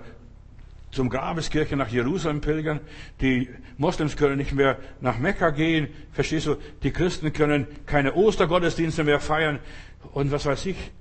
[0.91, 2.79] zum Grabeskirche nach Jerusalem pilgern.
[3.21, 5.89] Die Moslems können nicht mehr nach Mekka gehen.
[6.11, 6.55] Verstehst du?
[6.81, 9.59] Die Christen können keine Ostergottesdienste mehr feiern.
[10.13, 10.91] Und was weiß ich?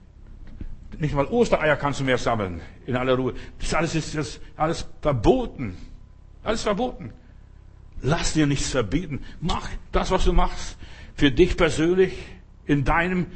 [0.98, 2.60] Nicht mal Ostereier kannst du mehr sammeln.
[2.86, 3.34] In aller Ruhe.
[3.58, 5.76] Das alles ist das alles verboten.
[6.42, 7.12] Alles verboten.
[8.06, 9.20] Lass dir nichts verbieten.
[9.40, 10.78] Mach das, was du machst.
[11.16, 12.12] Für dich persönlich.
[12.64, 13.26] In deinem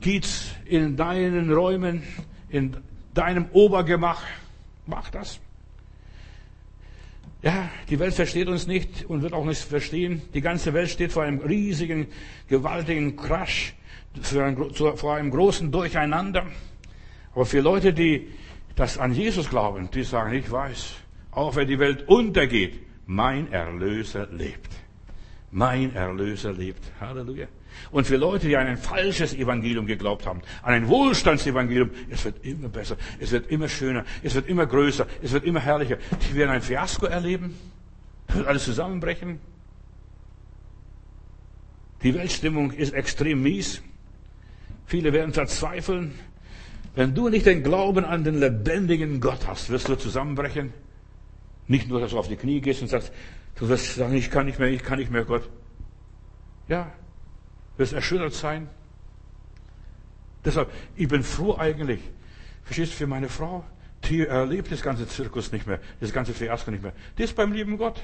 [0.00, 2.02] Kiez, in deinen Räumen,
[2.48, 2.74] in
[3.12, 4.22] deinem Obergemach.
[4.86, 5.40] Mach das.
[7.42, 10.22] Ja, die Welt versteht uns nicht und wird auch nicht verstehen.
[10.32, 12.06] Die ganze Welt steht vor einem riesigen,
[12.48, 13.74] gewaltigen Crash,
[14.22, 16.46] vor einem großen Durcheinander.
[17.34, 18.28] Aber für Leute, die
[18.74, 20.94] das an Jesus glauben, die sagen, ich weiß,
[21.30, 24.70] auch wenn die Welt untergeht, mein Erlöser lebt.
[25.50, 26.92] Mein Erlöser lebt.
[27.00, 27.48] Halleluja.
[27.90, 32.44] Und für Leute, die an ein falsches Evangelium geglaubt haben, an ein Wohlstandsevangelium, es wird
[32.44, 35.96] immer besser, es wird immer schöner, es wird immer größer, es wird immer herrlicher.
[36.28, 37.54] Die werden ein Fiasko erleben,
[38.28, 39.40] wird alles zusammenbrechen.
[42.02, 43.82] Die Weltstimmung ist extrem mies.
[44.84, 46.14] Viele werden verzweifeln.
[46.94, 50.74] Wenn du nicht den Glauben an den lebendigen Gott hast, wirst du zusammenbrechen.
[51.68, 53.12] Nicht nur, dass du auf die Knie gehst und sagst,
[53.56, 55.48] du wirst sagen, ich kann nicht mehr, ich kann nicht mehr, Gott.
[56.66, 56.90] Ja,
[57.76, 58.68] wirst erschüttert sein.
[60.44, 62.00] Deshalb, ich bin froh eigentlich,
[62.64, 63.64] verstehst du, für meine Frau,
[64.04, 66.92] die erlebt das ganze Zirkus nicht mehr, das ganze Fiasko nicht mehr.
[67.18, 68.00] Die ist beim lieben Gott.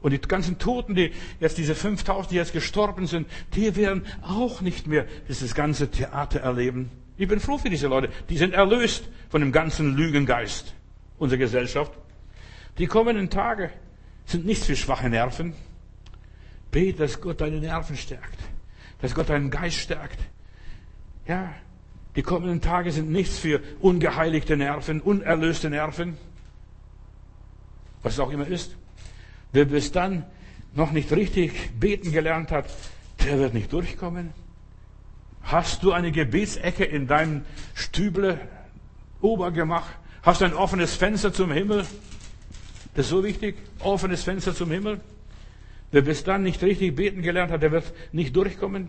[0.00, 4.60] Und die ganzen Toten, die jetzt diese 5000, die jetzt gestorben sind, die werden auch
[4.60, 6.90] nicht mehr dieses ganze Theater erleben.
[7.16, 8.08] Ich bin froh für diese Leute.
[8.28, 10.72] Die sind erlöst von dem ganzen Lügengeist
[11.18, 11.92] unserer Gesellschaft.
[12.78, 13.70] Die kommenden Tage
[14.26, 15.54] sind nichts für schwache Nerven.
[16.70, 18.38] Bete, dass Gott deine Nerven stärkt
[19.00, 20.18] dass Gott deinen Geist stärkt.
[21.26, 21.52] Ja,
[22.16, 26.16] die kommenden Tage sind nichts für ungeheiligte Nerven, unerlöste Nerven.
[28.02, 28.76] was es auch immer ist.
[29.52, 30.24] Wer bis dann
[30.74, 32.66] noch nicht richtig beten gelernt hat,
[33.24, 34.32] der wird nicht durchkommen.
[35.42, 38.38] Hast du eine Gebetsecke in deinem Stüble,
[39.20, 39.86] Obergemach?
[40.22, 41.86] Hast du ein offenes Fenster zum Himmel?
[42.94, 43.56] Das ist so wichtig.
[43.80, 45.00] Offenes Fenster zum Himmel.
[45.90, 48.88] Wer bis dann nicht richtig beten gelernt hat, der wird nicht durchkommen.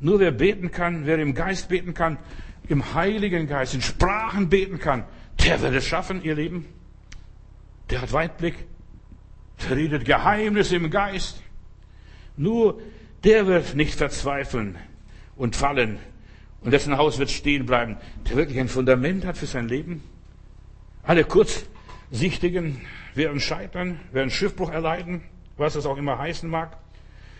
[0.00, 2.18] Nur wer beten kann, wer im Geist beten kann,
[2.68, 5.04] im Heiligen Geist, in Sprachen beten kann,
[5.44, 6.66] der wird es schaffen, ihr Lieben.
[7.90, 8.54] Der hat Weitblick.
[9.62, 11.42] Der redet Geheimnisse im Geist.
[12.36, 12.80] Nur
[13.24, 14.76] der wird nicht verzweifeln
[15.36, 15.98] und fallen.
[16.60, 17.96] Und dessen Haus wird stehen bleiben,
[18.28, 20.02] der wirklich ein Fundament hat für sein Leben.
[21.02, 21.24] Alle
[22.10, 22.80] Kurzsichtigen
[23.14, 25.22] werden scheitern, werden Schiffbruch erleiden,
[25.56, 26.76] was das auch immer heißen mag.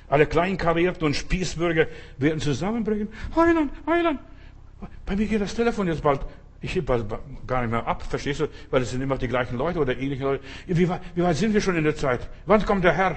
[0.08, 1.86] Alle Kleinkarierten und Spießbürger
[2.18, 3.08] werden zusammenbrechen.
[3.34, 4.20] Heiland, Heiland.
[5.06, 6.20] Bei mir geht das Telefon jetzt bald.
[6.60, 7.06] Ich hebe
[7.46, 8.48] gar nicht mehr ab, verstehst du?
[8.70, 10.44] Weil es sind immer die gleichen Leute oder ähnliche Leute.
[10.66, 12.28] Wie weit, wie weit sind wir schon in der Zeit?
[12.46, 13.16] Wann kommt der Herr?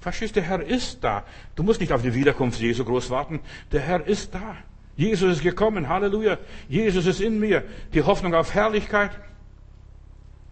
[0.00, 1.24] Verstehst du, der Herr ist da.
[1.54, 3.40] Du musst nicht auf die Wiederkunft Jesu groß warten.
[3.72, 4.56] Der Herr ist da.
[4.96, 5.88] Jesus ist gekommen.
[5.88, 6.38] Halleluja.
[6.68, 7.64] Jesus ist in mir.
[7.94, 9.10] Die Hoffnung auf Herrlichkeit.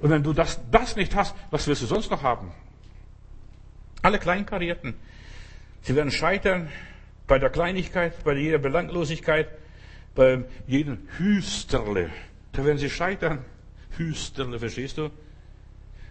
[0.01, 2.53] Und wenn du das, das nicht hast, was wirst du sonst noch haben?
[4.03, 4.95] Alle Kleinkarierten.
[5.83, 6.69] Sie werden scheitern
[7.27, 9.49] bei der Kleinigkeit, bei jeder Belanglosigkeit,
[10.15, 12.11] bei jedem Hüsterle.
[12.53, 13.45] Da werden sie scheitern.
[13.97, 15.11] Hüsterle, verstehst du?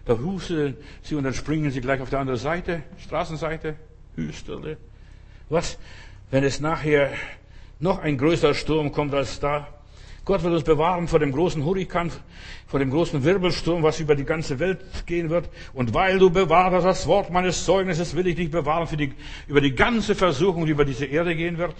[0.04, 3.76] Da husten sie und dann springen sie gleich auf der anderen Seite, Straßenseite,
[4.16, 4.78] Hüsterle.
[5.48, 5.78] Was,
[6.30, 7.12] wenn es nachher
[7.78, 9.68] noch ein größerer Sturm kommt als da?
[10.28, 12.12] Gott wird uns bewahren vor dem großen Hurrikan,
[12.66, 15.48] vor dem großen Wirbelsturm, was über die ganze Welt gehen wird.
[15.72, 19.14] Und weil du bewahrst das Wort meines Zeugnisses, will ich dich bewahren für die,
[19.46, 21.74] über die ganze Versuchung, die über diese Erde gehen wird.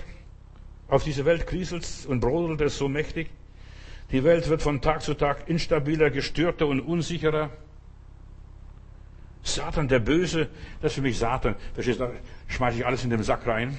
[0.89, 3.29] Auf diese Welt kriselt und brodelt es so mächtig.
[4.13, 7.51] Die Welt wird von Tag zu Tag instabiler, gestörter und unsicherer.
[9.43, 10.49] Satan, der Böse,
[10.81, 11.55] das ist für mich Satan.
[11.75, 12.11] Verstehst du,
[12.47, 13.77] schmeiße ich alles in den Sack rein.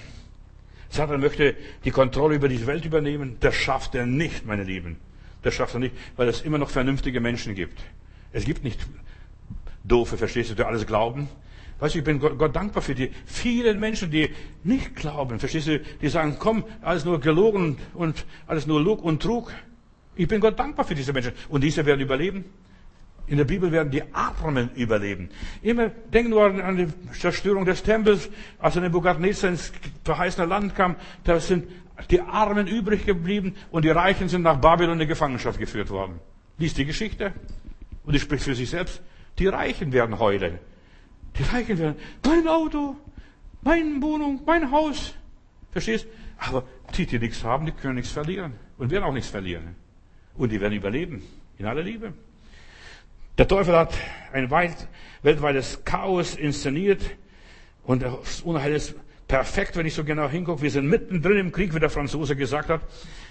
[0.89, 3.37] Satan möchte die Kontrolle über diese Welt übernehmen.
[3.39, 4.97] Das schafft er nicht, meine Lieben.
[5.43, 7.79] Das schafft er nicht, weil es immer noch vernünftige Menschen gibt.
[8.33, 8.79] Es gibt nicht
[9.83, 11.29] doofe, verstehst du, die alles glauben.
[11.79, 14.29] Weißt du, ich bin Gott, Gott, dankbar für die vielen Menschen, die
[14.63, 15.39] nicht glauben.
[15.39, 19.53] Verstehst du, die sagen, komm, alles nur gelogen und alles nur Lug und Trug.
[20.15, 21.31] Ich bin Gott dankbar für diese Menschen.
[21.47, 22.43] Und diese werden überleben.
[23.29, 25.29] In der Bibel werden die Armen überleben.
[25.61, 28.27] Immer denken wir an die Zerstörung des Tempels,
[28.57, 29.71] als Nebukadnezar ins
[30.03, 30.95] verheißene Land kam.
[31.23, 31.67] Da sind
[32.09, 36.19] die Armen übrig geblieben und die Reichen sind nach Babylon in die Gefangenschaft geführt worden.
[36.57, 37.33] Lies die Geschichte.
[38.03, 38.99] Und die spricht für sich selbst.
[39.37, 40.57] Die Reichen werden heulen.
[41.37, 42.95] Die Reichen werden, mein Auto,
[43.61, 45.13] meine Wohnung, mein Haus.
[45.71, 46.07] Verstehst?
[46.39, 46.63] Aber
[46.97, 48.53] die, die nichts haben, die können nichts verlieren.
[48.79, 49.75] Und werden auch nichts verlieren.
[50.35, 51.21] Und die werden überleben.
[51.59, 52.13] In aller Liebe.
[53.39, 53.97] Der Teufel hat
[54.33, 54.89] ein weit,
[55.21, 57.01] weltweites Chaos inszeniert
[57.83, 58.95] und das Unheil ist
[59.29, 60.61] perfekt, wenn ich so genau hingucke.
[60.61, 62.81] Wir sind mittendrin im Krieg, wie der Franzose gesagt hat.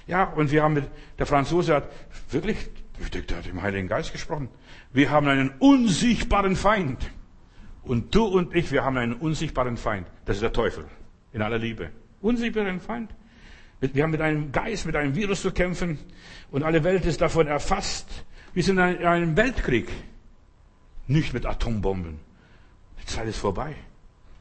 [0.07, 0.85] Ja, und wir haben mit,
[1.19, 1.91] der Franzose hat
[2.31, 2.57] wirklich,
[2.99, 4.49] ich denke, der hat im Heiligen Geist gesprochen.
[4.95, 7.11] Wir haben einen unsichtbaren Feind.
[7.83, 10.07] Und du und ich, wir haben einen unsichtbaren Feind.
[10.25, 10.87] Das ist der Teufel.
[11.35, 11.91] In aller Liebe.
[12.23, 13.11] Unsichtbaren Feind.
[13.81, 15.99] Wir haben mit einem Geist, mit einem Virus zu kämpfen.
[16.51, 18.25] Und alle Welt ist davon erfasst.
[18.55, 19.89] Wir sind in einem Weltkrieg.
[21.07, 22.21] Nicht mit Atombomben.
[23.01, 23.75] Die Zeit ist vorbei.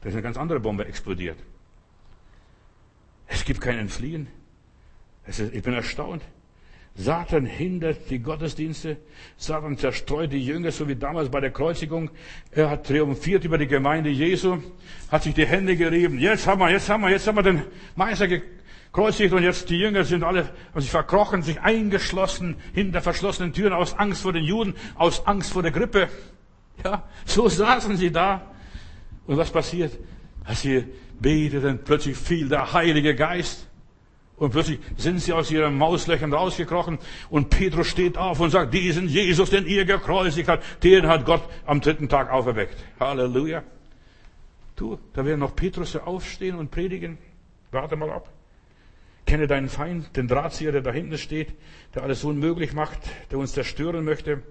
[0.00, 1.38] Da ist eine ganz andere Bombe explodiert.
[3.26, 4.28] Es gibt kein Entfliehen.
[5.26, 6.22] Ist, ich bin erstaunt.
[6.94, 8.96] Satan hindert die Gottesdienste.
[9.36, 12.10] Satan zerstreut die Jünger, so wie damals bei der Kreuzigung.
[12.50, 14.58] Er hat triumphiert über die Gemeinde Jesu,
[15.08, 16.18] hat sich die Hände gerieben.
[16.18, 17.62] Jetzt haben wir, jetzt haben wir, jetzt haben wir den
[17.94, 18.26] Meister
[18.92, 23.72] gekreuzigt und jetzt die Jünger sind alle, haben sich verkrochen, sich eingeschlossen hinter verschlossenen Türen
[23.72, 26.08] aus Angst vor den Juden, aus Angst vor der Grippe.
[26.84, 28.42] Ja, so saßen sie da.
[29.26, 29.96] Und was passiert?
[30.44, 30.84] Als sie
[31.20, 33.66] beteten, plötzlich fiel der Heilige Geist.
[34.36, 36.98] Und plötzlich sind sie aus ihren Mauslöchern rausgekrochen
[37.28, 41.42] und Petrus steht auf und sagt, diesen Jesus, den ihr gekreuzigt habt, den hat Gott
[41.66, 42.76] am dritten Tag auferweckt.
[43.00, 43.64] Halleluja.
[44.76, 47.18] Du, da werden noch Petrus aufstehen und predigen.
[47.72, 48.32] Warte mal ab.
[49.28, 51.52] Kenne deinen Feind, den Drahtzieher, der da hinten steht,
[51.94, 52.98] der alles unmöglich macht,
[53.30, 54.42] der uns zerstören möchte.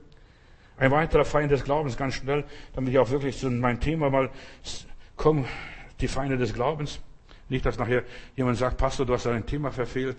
[0.78, 2.44] Ein weiterer Feind des Glaubens, ganz schnell,
[2.74, 4.30] damit ich auch wirklich zu meinem Thema mal
[5.16, 5.46] komme,
[6.00, 7.00] die Feinde des Glaubens.
[7.50, 8.04] Nicht, dass nachher
[8.36, 10.18] jemand sagt, Pastor, du hast dein Thema verfehlt.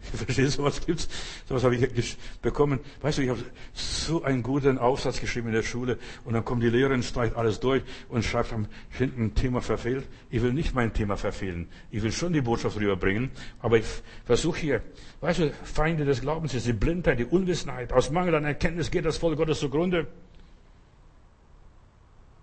[0.00, 1.08] Verstehst du, was gibt's?
[1.48, 2.80] So was habe ich bekommen.
[3.00, 3.42] Weißt du, ich habe
[3.72, 7.60] so einen guten Aufsatz geschrieben in der Schule und dann kommt die Lehrerin, streicht alles
[7.60, 10.06] durch und schreibt am hinten ein Thema verfehlt.
[10.30, 11.68] Ich will nicht mein Thema verfehlen.
[11.90, 13.30] Ich will schon die Botschaft rüberbringen,
[13.60, 13.86] aber ich
[14.24, 14.82] versuche hier,
[15.20, 17.92] weißt du, Feinde des Glaubens ist die Blindheit, die Unwissenheit.
[17.92, 20.06] Aus Mangel an Erkenntnis geht das Volk Gottes zugrunde.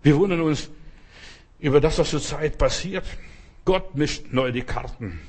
[0.03, 0.69] Wir wundern uns
[1.59, 3.05] über das, was zurzeit passiert.
[3.65, 5.19] Gott mischt neu die Karten.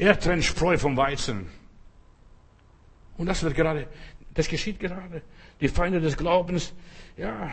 [0.00, 1.46] Er trennt Spreu vom Weizen.
[3.18, 3.86] Und das wird gerade,
[4.32, 5.20] das geschieht gerade.
[5.60, 6.72] Die Feinde des Glaubens,
[7.18, 7.50] ja,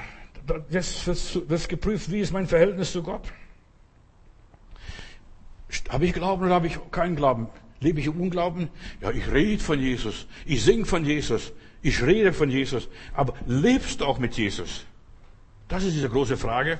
[0.71, 3.33] das wird geprüft, wie ist mein Verhältnis zu Gott?
[5.89, 7.49] Habe ich Glauben oder habe ich keinen Glauben?
[7.81, 8.69] Lebe ich im Unglauben?
[9.01, 10.25] Ja, ich rede von Jesus.
[10.45, 11.51] Ich singe von Jesus.
[11.81, 12.87] Ich rede von Jesus.
[13.13, 14.85] Aber lebst du auch mit Jesus?
[15.67, 16.79] Das ist diese große Frage.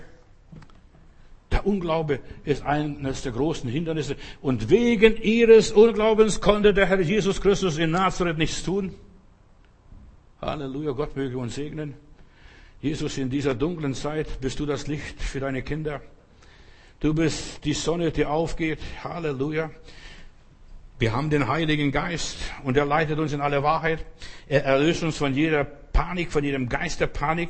[1.58, 4.16] Der Unglaube ist eines der großen Hindernisse.
[4.44, 8.94] Und wegen ihres Unglaubens konnte der Herr Jesus Christus in Nazareth nichts tun.
[10.40, 11.96] Halleluja, Gott möge uns segnen.
[12.80, 16.00] Jesus, in dieser dunklen Zeit bist du das Licht für deine Kinder.
[17.00, 18.78] Du bist die Sonne, die aufgeht.
[19.04, 19.72] Halleluja.
[21.00, 24.06] Wir haben den Heiligen Geist und er leitet uns in alle Wahrheit.
[24.48, 27.50] Er erlöst uns von jeder Panik, von jedem Geist der Panik.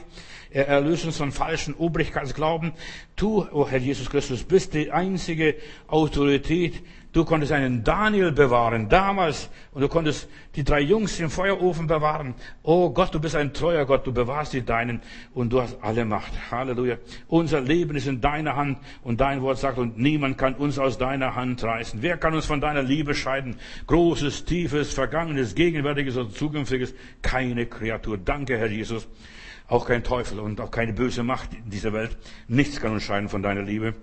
[0.52, 2.74] Er erlöst uns von falschen Obrigkeitsglauben.
[3.16, 5.56] Du, oh Herr Jesus Christus, bist die einzige
[5.88, 6.82] Autorität.
[7.14, 9.50] Du konntest einen Daniel bewahren, damals.
[9.72, 12.36] Und du konntest die drei Jungs im Feuerofen bewahren.
[12.62, 14.06] Oh Gott, du bist ein treuer Gott.
[14.06, 15.02] Du bewahrst die Deinen
[15.34, 16.32] und du hast alle Macht.
[16.52, 16.98] Halleluja.
[17.28, 20.98] Unser Leben ist in deiner Hand und dein Wort sagt, und niemand kann uns aus
[20.98, 22.02] deiner Hand reißen.
[22.04, 23.56] Wer kann uns von deiner Liebe scheiden?
[23.88, 26.94] Großes, tiefes, vergangenes, gegenwärtiges und zukünftiges.
[27.24, 28.20] Keine Kreatur.
[28.20, 29.08] Danke, Herr Jesus.
[29.68, 32.18] Auch kein Teufel und auch keine böse Macht in dieser Welt.
[32.48, 33.96] Nichts kann uns scheiden von deiner Liebe.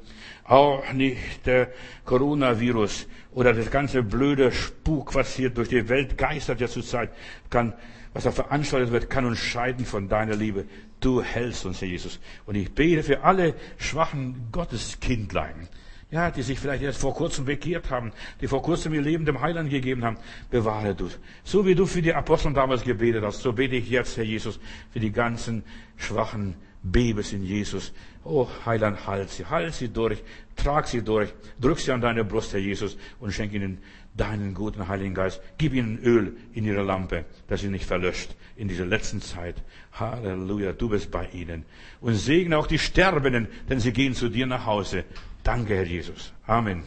[0.44, 1.72] Auch nicht der
[2.04, 7.10] Coronavirus oder das ganze blöde Spuk, was hier durch die Welt geistert ja zurzeit,
[7.48, 7.72] kann,
[8.12, 10.66] was da veranstaltet wird, kann uns scheiden von deiner Liebe.
[11.00, 12.20] Du hältst uns, Herr Jesus.
[12.46, 15.68] Und ich bete für alle schwachen Gotteskindlein,
[16.14, 19.40] ja, die sich vielleicht erst vor kurzem bekehrt haben, die vor kurzem ihr Leben dem
[19.40, 20.16] Heiland gegeben haben,
[20.48, 21.08] bewahre du.
[21.42, 24.60] So wie du für die Apostel damals gebetet hast, so bete ich jetzt, Herr Jesus,
[24.92, 25.64] für die ganzen
[25.96, 26.54] schwachen
[26.84, 27.92] Babys in Jesus.
[28.22, 30.22] Oh, Heiland, halt sie, halt sie durch,
[30.54, 33.78] trag sie durch, drück sie an deine Brust, Herr Jesus, und schenk ihnen
[34.16, 35.42] deinen guten Heiligen Geist.
[35.58, 39.56] Gib ihnen Öl in ihre Lampe, dass sie nicht verlöscht in dieser letzten Zeit.
[39.94, 41.64] Halleluja, du bist bei ihnen.
[42.00, 45.04] Und segne auch die Sterbenden, denn sie gehen zu dir nach Hause.
[45.44, 46.32] Danke, Herr Jesus.
[46.46, 46.82] Amen.